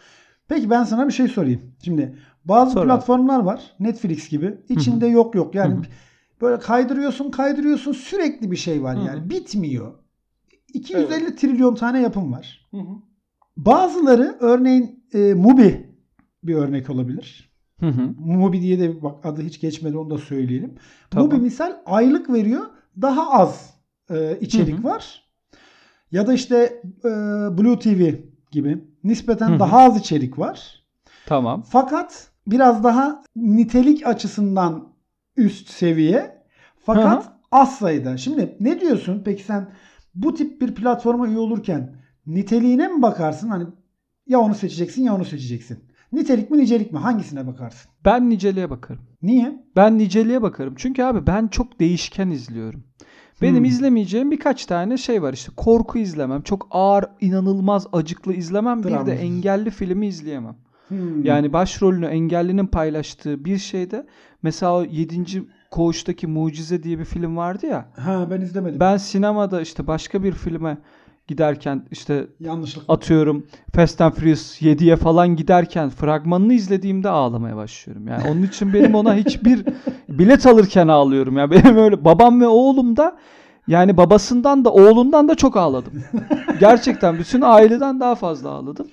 Peki 0.47 0.69
ben 0.69 0.83
sana 0.83 1.07
bir 1.07 1.13
şey 1.13 1.27
sorayım. 1.27 1.61
Şimdi 1.83 2.15
bazı 2.45 2.71
Sor 2.71 2.81
abi. 2.81 2.87
platformlar 2.87 3.39
var. 3.39 3.61
Netflix 3.79 4.29
gibi. 4.29 4.57
İçinde 4.69 5.07
yok 5.07 5.35
yok. 5.35 5.55
Yani 5.55 5.75
böyle 6.41 6.59
kaydırıyorsun, 6.59 7.31
kaydırıyorsun. 7.31 7.91
Sürekli 7.91 8.51
bir 8.51 8.55
şey 8.57 8.83
var 8.83 8.95
yani. 9.07 9.29
Bitmiyor. 9.29 9.93
250 10.73 11.35
trilyon 11.35 11.75
tane 11.75 12.01
yapım 12.01 12.31
var. 12.31 12.67
Bazıları 13.57 14.37
örneğin 14.39 15.03
e, 15.13 15.33
Mubi 15.33 15.95
bir 16.43 16.55
örnek 16.55 16.89
olabilir. 16.89 17.54
Hı 17.79 17.85
hı. 17.85 18.13
Mubi 18.17 18.61
diye 18.61 18.79
de 18.79 19.03
bak 19.03 19.25
adı 19.25 19.41
hiç 19.41 19.61
geçmedi 19.61 19.97
onu 19.97 20.09
da 20.09 20.17
söyleyelim. 20.17 20.75
Tamam. 21.09 21.27
Mubi 21.27 21.41
misal 21.41 21.77
aylık 21.85 22.29
veriyor. 22.29 22.65
Daha 23.01 23.31
az 23.31 23.73
e, 24.09 24.37
içerik 24.41 24.77
Hı 24.77 24.79
hı. 24.79 24.83
var. 24.83 25.23
Ya 26.11 26.27
da 26.27 26.33
işte 26.33 26.81
e, 27.05 27.09
Blue 27.57 27.79
TV 27.79 28.11
gibi 28.51 28.83
nispeten 29.03 29.49
Hı 29.49 29.55
hı. 29.55 29.59
daha 29.59 29.77
az 29.79 29.99
içerik 29.99 30.39
var. 30.39 30.83
Tamam. 31.25 31.61
Fakat 31.69 32.31
biraz 32.47 32.83
daha 32.83 33.23
nitelik 33.35 34.07
açısından 34.07 34.93
üst 35.37 35.69
seviye. 35.69 36.45
Fakat 36.85 37.23
Hı 37.23 37.29
hı. 37.29 37.33
az 37.51 37.75
sayıda. 37.75 38.17
Şimdi 38.17 38.57
ne 38.59 38.81
diyorsun? 38.81 39.21
Peki 39.25 39.43
sen 39.43 39.71
bu 40.15 40.33
tip 40.33 40.61
bir 40.61 40.75
platforma 40.75 41.27
üye 41.27 41.37
olurken 41.37 41.95
niteliğine 42.27 42.87
mi 42.87 43.01
bakarsın? 43.01 43.49
Hani 43.49 43.65
ya 44.27 44.39
onu 44.39 44.55
seçeceksin 44.55 45.03
ya 45.03 45.15
onu 45.15 45.25
seçeceksin. 45.25 45.83
Nitelik 46.15 46.51
mi 46.51 46.57
nicelik 46.57 46.93
mi? 46.93 46.99
Hangisine 46.99 47.47
bakarsın? 47.47 47.91
Ben 48.05 48.29
niceliğe 48.29 48.69
bakarım. 48.69 49.01
Niye? 49.21 49.63
Ben 49.75 49.97
niceliğe 49.97 50.41
bakarım. 50.41 50.73
Çünkü 50.77 51.03
abi 51.03 51.27
ben 51.27 51.47
çok 51.47 51.79
değişken 51.79 52.29
izliyorum. 52.29 52.83
Benim 53.41 53.57
Hmm. 53.57 53.65
izlemeyeceğim 53.65 54.31
birkaç 54.31 54.65
tane 54.65 54.97
şey 54.97 55.21
var 55.21 55.33
işte. 55.33 55.51
Korku 55.57 55.97
izlemem. 55.99 56.41
Çok 56.41 56.67
ağır, 56.71 57.05
inanılmaz 57.21 57.87
acıklı 57.93 58.33
izlemem. 58.33 58.83
Bir 58.83 59.05
de 59.05 59.13
engelli 59.13 59.69
filmi 59.71 60.07
izleyemem. 60.07 60.55
Hmm. 60.87 61.23
Yani 61.23 61.53
başrolünü 61.53 62.05
engellinin 62.05 62.67
paylaştığı 62.67 63.45
bir 63.45 63.57
şeyde 63.57 64.05
mesela 64.43 64.75
o 64.75 64.83
7. 64.83 65.43
Koğuş'taki 65.71 66.27
Mucize 66.27 66.83
diye 66.83 66.99
bir 66.99 67.05
film 67.05 67.37
vardı 67.37 67.65
ya. 67.65 67.85
ha 67.97 68.27
ben 68.31 68.41
izlemedim. 68.41 68.79
Ben 68.79 68.97
sinemada 68.97 69.61
işte 69.61 69.87
başka 69.87 70.23
bir 70.23 70.31
filme 70.31 70.77
giderken 71.27 71.85
işte 71.91 72.27
Yanlışlık. 72.39 72.83
atıyorum 72.87 73.47
Fast 73.73 74.01
and 74.01 74.13
Furious 74.13 74.61
7'ye 74.61 74.95
falan 74.95 75.35
giderken 75.35 75.89
fragmanını 75.89 76.53
izlediğimde 76.53 77.09
ağlamaya 77.09 77.55
başlıyorum. 77.55 78.07
Yani 78.07 78.23
onun 78.29 78.43
için 78.43 78.73
benim 78.73 78.95
ona 78.95 79.15
hiçbir 79.15 79.65
bilet 80.09 80.45
alırken 80.45 80.87
ağlıyorum. 80.87 81.37
Yani 81.37 81.51
benim 81.51 81.77
öyle 81.77 82.05
babam 82.05 82.41
ve 82.41 82.47
oğlum 82.47 82.97
da 82.97 83.17
yani 83.67 83.97
babasından 83.97 84.65
da 84.65 84.73
oğlundan 84.73 85.27
da 85.27 85.35
çok 85.35 85.57
ağladım. 85.57 85.93
Gerçekten 86.59 87.17
bütün 87.19 87.41
aileden 87.41 87.99
daha 87.99 88.15
fazla 88.15 88.49
ağladım. 88.49 88.87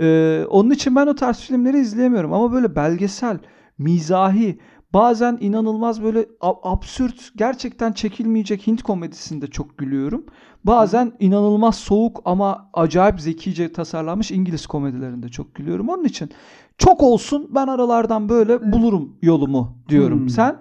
Ee, 0.00 0.44
onun 0.50 0.70
için 0.70 0.96
ben 0.96 1.06
o 1.06 1.14
tarz 1.14 1.40
filmleri 1.40 1.78
izleyemiyorum 1.78 2.32
ama 2.32 2.52
böyle 2.52 2.76
belgesel, 2.76 3.38
mizahi, 3.78 4.58
bazen 4.94 5.38
inanılmaz 5.40 6.02
böyle 6.02 6.26
absürt, 6.40 7.30
gerçekten 7.36 7.92
çekilmeyecek 7.92 8.66
Hint 8.66 8.82
komedisinde 8.82 9.46
çok 9.46 9.78
gülüyorum. 9.78 10.24
Bazen 10.64 11.12
inanılmaz 11.20 11.76
soğuk 11.76 12.22
ama 12.24 12.70
acayip 12.74 13.20
zekice 13.20 13.72
tasarlanmış 13.72 14.30
İngiliz 14.30 14.66
komedilerinde 14.66 15.28
çok 15.28 15.54
gülüyorum. 15.54 15.88
Onun 15.88 16.04
için 16.04 16.30
çok 16.78 17.02
olsun 17.02 17.50
ben 17.54 17.66
aralardan 17.66 18.28
böyle 18.28 18.72
bulurum 18.72 19.16
yolumu 19.22 19.78
diyorum. 19.88 20.20
Hmm. 20.20 20.28
Sen? 20.28 20.56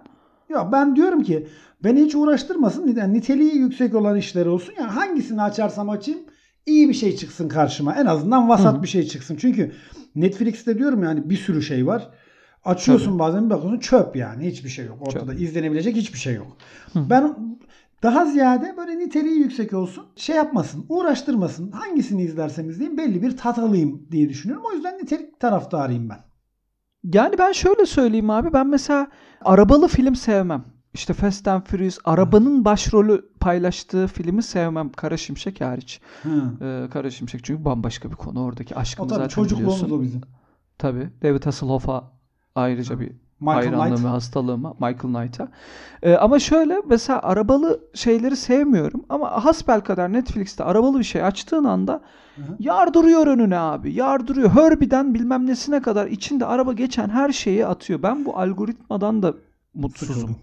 Ya 0.49 0.71
ben 0.71 0.95
diyorum 0.95 1.23
ki 1.23 1.47
beni 1.83 2.01
hiç 2.01 2.15
uğraştırmasın. 2.15 2.95
Yani 2.95 3.13
niteliği 3.13 3.55
yüksek 3.55 3.95
olan 3.95 4.17
işler 4.17 4.45
olsun. 4.45 4.73
Yani 4.77 4.91
hangisini 4.91 5.41
açarsam 5.41 5.89
açayım 5.89 6.21
iyi 6.65 6.89
bir 6.89 6.93
şey 6.93 7.15
çıksın 7.15 7.47
karşıma. 7.47 7.95
En 7.95 8.05
azından 8.05 8.49
vasat 8.49 8.77
Hı 8.77 8.83
bir 8.83 8.87
şey 8.87 9.07
çıksın. 9.07 9.35
Çünkü 9.35 9.71
Netflix'te 10.15 10.77
diyorum 10.77 11.03
yani 11.03 11.29
bir 11.29 11.37
sürü 11.37 11.61
şey 11.61 11.87
var. 11.87 12.09
Açıyorsun 12.65 13.11
Tabii. 13.11 13.19
bazen 13.19 13.45
bir 13.45 13.49
bakıyorsun 13.49 13.79
çöp 13.79 14.15
yani. 14.15 14.47
Hiçbir 14.47 14.69
şey 14.69 14.85
yok. 14.85 14.97
Ortada 15.01 15.33
izlenebilecek 15.33 15.95
hiçbir 15.95 16.19
şey 16.19 16.35
yok. 16.35 16.57
Hı. 16.93 17.09
Ben 17.09 17.35
daha 18.03 18.25
ziyade 18.25 18.73
böyle 18.77 18.99
niteliği 18.99 19.39
yüksek 19.39 19.73
olsun. 19.73 20.05
Şey 20.15 20.35
yapmasın, 20.35 20.85
uğraştırmasın. 20.89 21.71
Hangisini 21.71 22.21
izlersem 22.23 22.69
izleyeyim 22.69 22.97
belli 22.97 23.21
bir 23.21 23.37
tat 23.37 23.59
alayım 23.59 24.07
diye 24.11 24.29
düşünüyorum. 24.29 24.65
O 24.67 24.71
yüzden 24.75 24.97
nitelik 24.97 25.39
taraftarıyım 25.39 26.09
ben. 26.09 26.19
Yani 27.03 27.35
ben 27.37 27.51
şöyle 27.51 27.85
söyleyeyim 27.85 28.29
abi. 28.29 28.53
Ben 28.53 28.67
mesela 28.67 29.07
arabalı 29.41 29.87
film 29.87 30.15
sevmem. 30.15 30.65
İşte 30.93 31.13
Fast 31.13 31.47
and 31.47 31.63
Furious 31.65 31.97
arabanın 32.05 32.65
başrolü 32.65 33.29
paylaştığı 33.39 34.07
filmi 34.07 34.43
sevmem. 34.43 34.91
Kara 34.91 35.17
Şimşek 35.17 35.61
hariç. 35.61 36.01
Hı. 36.23 36.29
Ee, 36.61 36.89
Kara 36.89 37.09
Şimşek 37.11 37.43
çünkü 37.43 37.65
bambaşka 37.65 38.11
bir 38.11 38.15
konu. 38.15 38.43
Oradaki 38.43 38.75
O 38.75 38.79
aşkımı 38.79 39.07
tabii 39.09 39.17
zaten 39.17 39.27
çocukluğumuz 39.27 39.75
biliyorsun. 39.75 39.97
o 39.99 40.01
bizim. 40.01 40.21
Tabii. 40.77 41.09
David 41.23 41.45
Hasselhoff'a 41.45 42.11
ayrıca 42.55 42.99
bir 42.99 43.11
Michael 43.43 43.65
hayranlığım 43.65 43.89
Knight. 43.89 44.05
ve 44.05 44.09
hastalığıma 44.09 44.73
Michael 44.73 45.13
Knight'a. 45.13 45.47
Ee, 46.03 46.15
ama 46.15 46.39
şöyle 46.39 46.77
mesela 46.85 47.21
arabalı 47.21 47.79
şeyleri 47.93 48.35
sevmiyorum 48.35 49.05
ama 49.09 49.45
hasbelkader 49.45 50.13
Netflix'te 50.13 50.63
arabalı 50.63 50.99
bir 50.99 51.03
şey 51.03 51.23
açtığın 51.23 51.63
anda 51.63 52.01
Hı 52.35 52.41
hı. 52.41 52.55
yardırıyor 52.59 53.27
önüne 53.27 53.57
abi. 53.57 53.93
Yardırıyor. 53.93 54.49
Herbie'den 54.49 55.13
bilmem 55.13 55.47
nesine 55.47 55.81
kadar 55.81 56.07
içinde 56.07 56.45
araba 56.45 56.73
geçen 56.73 57.09
her 57.09 57.31
şeyi 57.31 57.65
atıyor. 57.65 58.03
Ben 58.03 58.25
bu 58.25 58.37
algoritmadan 58.37 59.23
da 59.23 59.33
mutsuzum. 59.73 60.35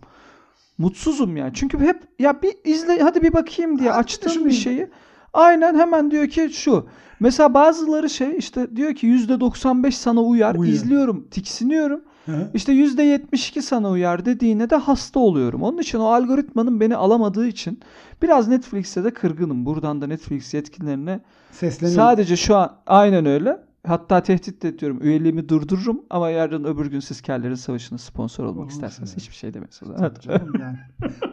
Mutsuzum 0.79 1.37
yani. 1.37 1.51
Çünkü 1.55 1.79
hep 1.79 2.03
ya 2.19 2.43
bir 2.43 2.55
izle 2.65 2.99
hadi 3.03 3.23
bir 3.23 3.33
bakayım 3.33 3.79
diye 3.79 3.93
açtığım 3.93 4.45
bir 4.45 4.51
şeyi 4.51 4.89
aynen 5.33 5.79
hemen 5.79 6.11
diyor 6.11 6.29
ki 6.29 6.51
şu. 6.53 6.87
Mesela 7.21 7.55
bazıları 7.55 8.11
şey 8.11 8.37
işte 8.37 8.77
diyor 8.77 8.95
ki 8.95 9.07
%95 9.07 9.93
sana 9.93 10.21
uyar. 10.21 10.55
Uyuyor. 10.55 10.75
İzliyorum, 10.77 11.29
tiksiniyorum. 11.31 12.01
Hı. 12.27 12.51
İşte 12.55 12.73
%72 12.73 13.63
sana 13.63 13.91
uyar 13.91 14.25
dediğine 14.25 14.71
de 14.71 14.77
hasta 14.77 15.21
oluyorum. 15.21 15.63
Onun 15.63 15.79
için 15.79 15.99
o 15.99 16.05
algoritmanın 16.05 16.81
beni 16.81 16.97
alamadığı 16.97 17.47
için 17.47 17.81
biraz 18.23 18.49
Netflix'e 18.49 19.05
de 19.05 19.11
kırgınım. 19.15 19.67
Buradan 19.67 20.01
da 20.03 20.07
Netflix 20.07 20.55
yetkililerine 20.55 21.21
Sesleniyorum. 21.51 22.03
sadece 22.03 22.37
şu 22.37 22.57
an 22.57 22.73
aynen 22.87 23.27
öyle. 23.27 23.57
Hatta 23.87 24.23
tehdit 24.23 24.63
de 24.63 24.69
ediyorum. 24.69 24.99
Üyeliğimi 25.03 25.49
durdururum 25.49 26.03
ama 26.11 26.31
yarın 26.31 26.65
öbür 26.65 26.87
gün 26.87 27.01
siz 27.01 27.21
kellerin 27.21 27.55
savaşına 27.55 27.99
sponsor 27.99 28.45
olmak 28.45 28.63
Olur 28.65 28.71
isterseniz 28.71 29.17
hiçbir 29.17 29.35
şey 29.35 29.55
demeyiz. 29.55 29.81
Tabii 29.99 30.21
canım 30.21 30.53
yani. 30.61 30.77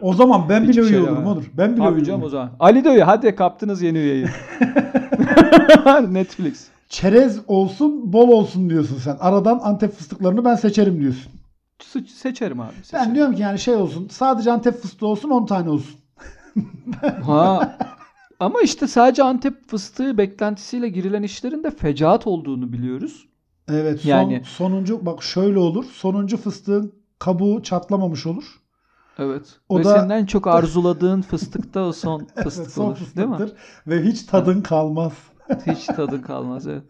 O 0.00 0.14
zaman 0.14 0.48
ben 0.48 0.62
bile 0.68 0.80
üye 0.80 0.88
şey 0.90 0.98
olurum 1.00 1.26
olur. 1.26 1.44
Ben 1.58 1.76
bile 1.76 1.84
Abi 1.84 1.96
üye 1.96 2.04
canım 2.04 2.20
o 2.20 2.24
olurum. 2.24 2.30
zaman. 2.30 2.50
Ali 2.60 2.84
de 2.84 2.88
üye. 2.94 3.04
Hadi 3.04 3.36
kaptınız 3.36 3.82
yeni 3.82 3.98
üyeyi. 3.98 4.26
Netflix. 6.10 6.68
Çerez 6.88 7.38
olsun, 7.46 8.12
bol 8.12 8.28
olsun 8.28 8.70
diyorsun 8.70 8.98
sen. 8.98 9.16
Aradan 9.20 9.58
Antep 9.62 9.92
fıstıklarını 9.92 10.44
ben 10.44 10.54
seçerim 10.54 11.00
diyorsun. 11.00 11.32
Se- 11.82 12.06
Seçerim 12.06 12.60
abi. 12.60 12.72
Seçerim. 12.82 13.04
Ben 13.06 13.14
diyorum 13.14 13.34
ki 13.34 13.42
yani 13.42 13.58
şey 13.58 13.74
olsun. 13.74 14.08
Sadece 14.10 14.52
Antep 14.52 14.74
fıstığı 14.82 15.06
olsun 15.06 15.30
10 15.30 15.46
tane 15.46 15.70
olsun. 15.70 16.00
Ha. 17.26 17.78
Ama 18.40 18.60
işte 18.60 18.86
sadece 18.88 19.22
Antep 19.22 19.68
fıstığı 19.70 20.18
beklentisiyle 20.18 20.88
girilen 20.88 21.22
işlerin 21.22 21.64
de 21.64 21.70
fecaat 21.70 22.26
olduğunu 22.26 22.72
biliyoruz. 22.72 23.28
Evet 23.68 24.00
son, 24.00 24.10
Yani- 24.10 24.42
sonuncu 24.44 25.06
bak 25.06 25.22
şöyle 25.22 25.58
olur. 25.58 25.84
Sonuncu 25.84 26.36
fıstığın 26.36 26.92
kabuğu 27.18 27.62
çatlamamış 27.62 28.26
olur. 28.26 28.44
Evet. 29.18 29.42
O 29.68 29.78
Ve 29.78 29.84
da- 29.84 29.98
senin 29.98 30.10
en 30.10 30.26
çok 30.26 30.46
arzuladığın 30.46 31.22
fıstık 31.22 31.74
da 31.74 31.84
o 31.84 31.92
son 31.92 32.18
fıstık 32.42 32.62
Evet, 32.64 32.72
son 32.74 32.84
olur. 32.84 32.98
Değil 33.16 33.28
mi? 33.28 33.36
fıstıktır 33.36 33.58
ve 33.86 34.02
hiç 34.02 34.22
tadın 34.22 34.60
kalmaz. 34.60 35.12
Hiç 35.66 35.86
tadı 35.86 36.22
kalmaz. 36.22 36.66
Evet. 36.66 36.82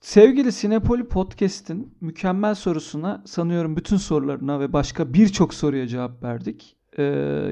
Sevgili 0.00 0.52
Sinepoli 0.52 1.04
Podcast'in 1.04 1.94
mükemmel 2.00 2.54
sorusuna 2.54 3.22
sanıyorum 3.26 3.76
bütün 3.76 3.96
sorularına 3.96 4.60
ve 4.60 4.72
başka 4.72 5.14
birçok 5.14 5.54
soruya 5.54 5.86
cevap 5.86 6.22
verdik. 6.22 6.76
Ee, 6.98 7.02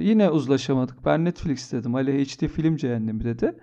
yine 0.00 0.30
uzlaşamadık. 0.30 1.04
Ben 1.04 1.24
Netflix 1.24 1.72
dedim. 1.72 1.94
Ali 1.94 2.24
HD 2.24 2.46
film 2.48 2.76
cehennemi 2.76 3.24
dedi. 3.24 3.58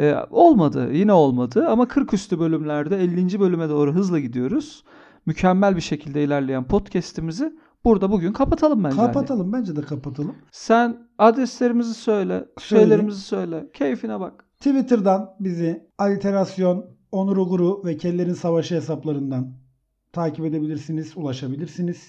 Ee, 0.00 0.14
olmadı. 0.30 0.92
Yine 0.92 1.12
olmadı. 1.12 1.68
Ama 1.68 1.88
40 1.88 2.14
üstü 2.14 2.38
bölümlerde 2.38 2.96
50. 2.96 3.40
bölüme 3.40 3.68
doğru 3.68 3.94
hızla 3.94 4.18
gidiyoruz. 4.18 4.84
Mükemmel 5.26 5.76
bir 5.76 5.80
şekilde 5.80 6.24
ilerleyen 6.24 6.64
podcast'imizi 6.64 7.52
burada 7.84 8.12
bugün 8.12 8.32
kapatalım 8.32 8.84
bence. 8.84 8.96
Kapatalım 8.96 9.52
bence 9.52 9.76
de 9.76 9.82
kapatalım. 9.82 10.34
Sen 10.50 10.96
adreslerimizi 11.18 11.94
söyle. 11.94 12.44
Söyle. 12.58 12.82
Şeylerimizi 12.82 13.20
söyle. 13.20 13.70
Keyfine 13.72 14.20
bak. 14.20 14.47
Twitter'dan 14.60 15.30
bizi 15.40 15.88
Aliterasyon, 15.98 16.86
Onur 17.12 17.36
Uguru 17.36 17.82
ve 17.84 17.96
Kellerin 17.96 18.34
Savaşı 18.34 18.74
hesaplarından 18.74 19.52
takip 20.12 20.44
edebilirsiniz, 20.44 21.12
ulaşabilirsiniz. 21.16 22.08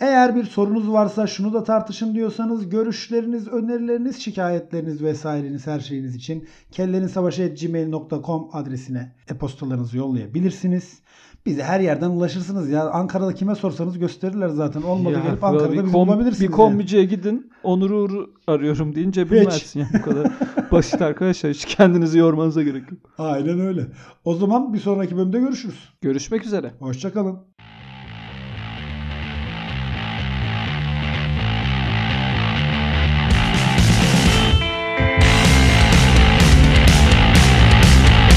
Eğer 0.00 0.36
bir 0.36 0.44
sorunuz 0.44 0.92
varsa 0.92 1.26
şunu 1.26 1.52
da 1.52 1.64
tartışın 1.64 2.14
diyorsanız 2.14 2.68
görüşleriniz, 2.68 3.48
önerileriniz, 3.48 4.18
şikayetleriniz 4.22 5.02
vesaireniz 5.02 5.66
her 5.66 5.80
şeyiniz 5.80 6.14
için 6.16 6.48
kellerinsavaşı.gmail.com 6.70 8.48
adresine 8.52 9.12
e-postalarınızı 9.30 9.96
yollayabilirsiniz. 9.96 10.98
Bize 11.46 11.62
her 11.62 11.80
yerden 11.80 12.10
ulaşırsınız 12.10 12.70
ya. 12.70 12.90
Ankara'da 12.90 13.34
kime 13.34 13.54
sorsanız 13.54 13.98
gösterirler 13.98 14.48
zaten. 14.48 14.82
Olmadı 14.82 15.14
Ya, 15.14 15.20
gelip 15.20 15.44
Ankara'da 15.44 15.72
bizi 15.72 15.82
kom- 15.82 15.92
bulabilirsiniz. 15.92 16.40
Bir 16.40 16.44
yani. 16.44 16.56
kombiciye 16.56 17.04
gidin. 17.04 17.52
Onur 17.62 17.90
Uğur 17.90 18.28
arıyorum 18.46 18.94
deyince 18.94 19.30
bilmezsin. 19.30 19.80
Yani 19.80 19.90
bu 19.98 20.02
kadar 20.02 20.26
basit 20.72 21.02
arkadaşlar. 21.02 21.52
Hiç 21.52 21.64
kendinizi 21.64 22.18
yormanıza 22.18 22.62
gerek 22.62 22.92
yok. 22.92 23.00
Aynen 23.18 23.60
öyle. 23.60 23.86
O 24.24 24.34
zaman 24.34 24.74
bir 24.74 24.78
sonraki 24.78 25.16
bölümde 25.16 25.38
görüşürüz. 25.38 25.88
Görüşmek 26.00 26.46
üzere. 26.46 26.72
Hoşçakalın. 26.78 27.38